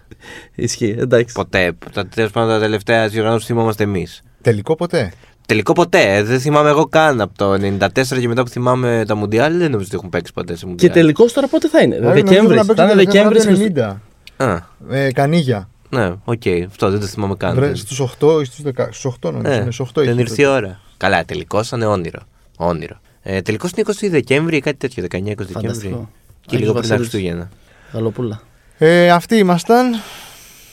[0.55, 1.35] Ισχύει, εντάξει.
[1.35, 1.73] Ποτέ.
[1.93, 4.23] Τα τέλος πάντων τα τελευταία διοργανώσεις θυμόμαστε εμείς.
[4.43, 5.13] Τελικό ποτέ;
[5.47, 6.23] Τελικό ποτέ.
[6.23, 9.53] Δεν θυμάμαι εγώ καν από το 94 και μετά που θυμάμαι τα Μουντιάλ.
[9.59, 10.93] Δεν νομίζω ότι έχουν παίξει ποτέ σε Και Μουντιάλ.
[10.93, 11.95] τελικός τώρα πότε θα είναι.
[11.95, 12.57] Άρα, νομίζω Δεκέμβρης.
[12.57, 13.73] να Θα παίξουν είναι τελευταία φορά Δεκέμβρη.
[13.73, 14.01] το 90.
[14.37, 15.69] Α, Ε, Κανίγια.
[15.95, 16.43] Ναι, οκ.
[16.67, 17.55] Αυτό δεν το θυμάμαι καν.
[17.55, 18.87] Βρε, στους 8 ή στους 10.
[18.91, 19.53] Στους 8 νομίζω.
[19.53, 20.57] Ε, είναι, στους 8 δεν είχε ήρθε η τότε.
[20.57, 20.81] ώρα.
[20.97, 22.21] Καλά, τελικό ήταν όνειρο.
[22.57, 23.01] Όνειρο.
[23.23, 25.53] Ε, τελικό είναι 20 Δεκέμβρη ή κάτι τέτοιο, 19-20 Δεκέμβρη.
[25.53, 26.11] Φανταστικό.
[26.47, 27.49] Και λίγο πριν τα Άγιος Χριστούγεννα.
[27.93, 28.41] Γαλοπούλα.
[28.79, 29.95] Ε, αυτοί ήμασταν.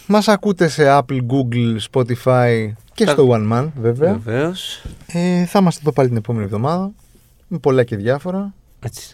[0.07, 4.19] Μας ακούτε σε Apple, Google, Spotify και Τα- στο One Man βέβαια.
[4.23, 4.81] Βεβαίως.
[5.07, 6.91] Ε, θα είμαστε εδώ πάλι την επόμενη εβδομάδα.
[7.47, 8.53] Με πολλά και διάφορα.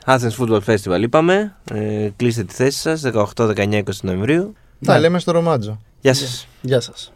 [0.05, 1.55] Athens Football Festival είπαμε.
[1.73, 4.53] Ε, κλείστε τη θέση σας 18-19-20 Νοεμβρίου.
[4.85, 4.99] Τα Ναι.
[4.99, 5.79] λέμε στο Ρομάτζο.
[6.01, 6.47] Γεια σας.
[6.61, 7.11] Γεια σας.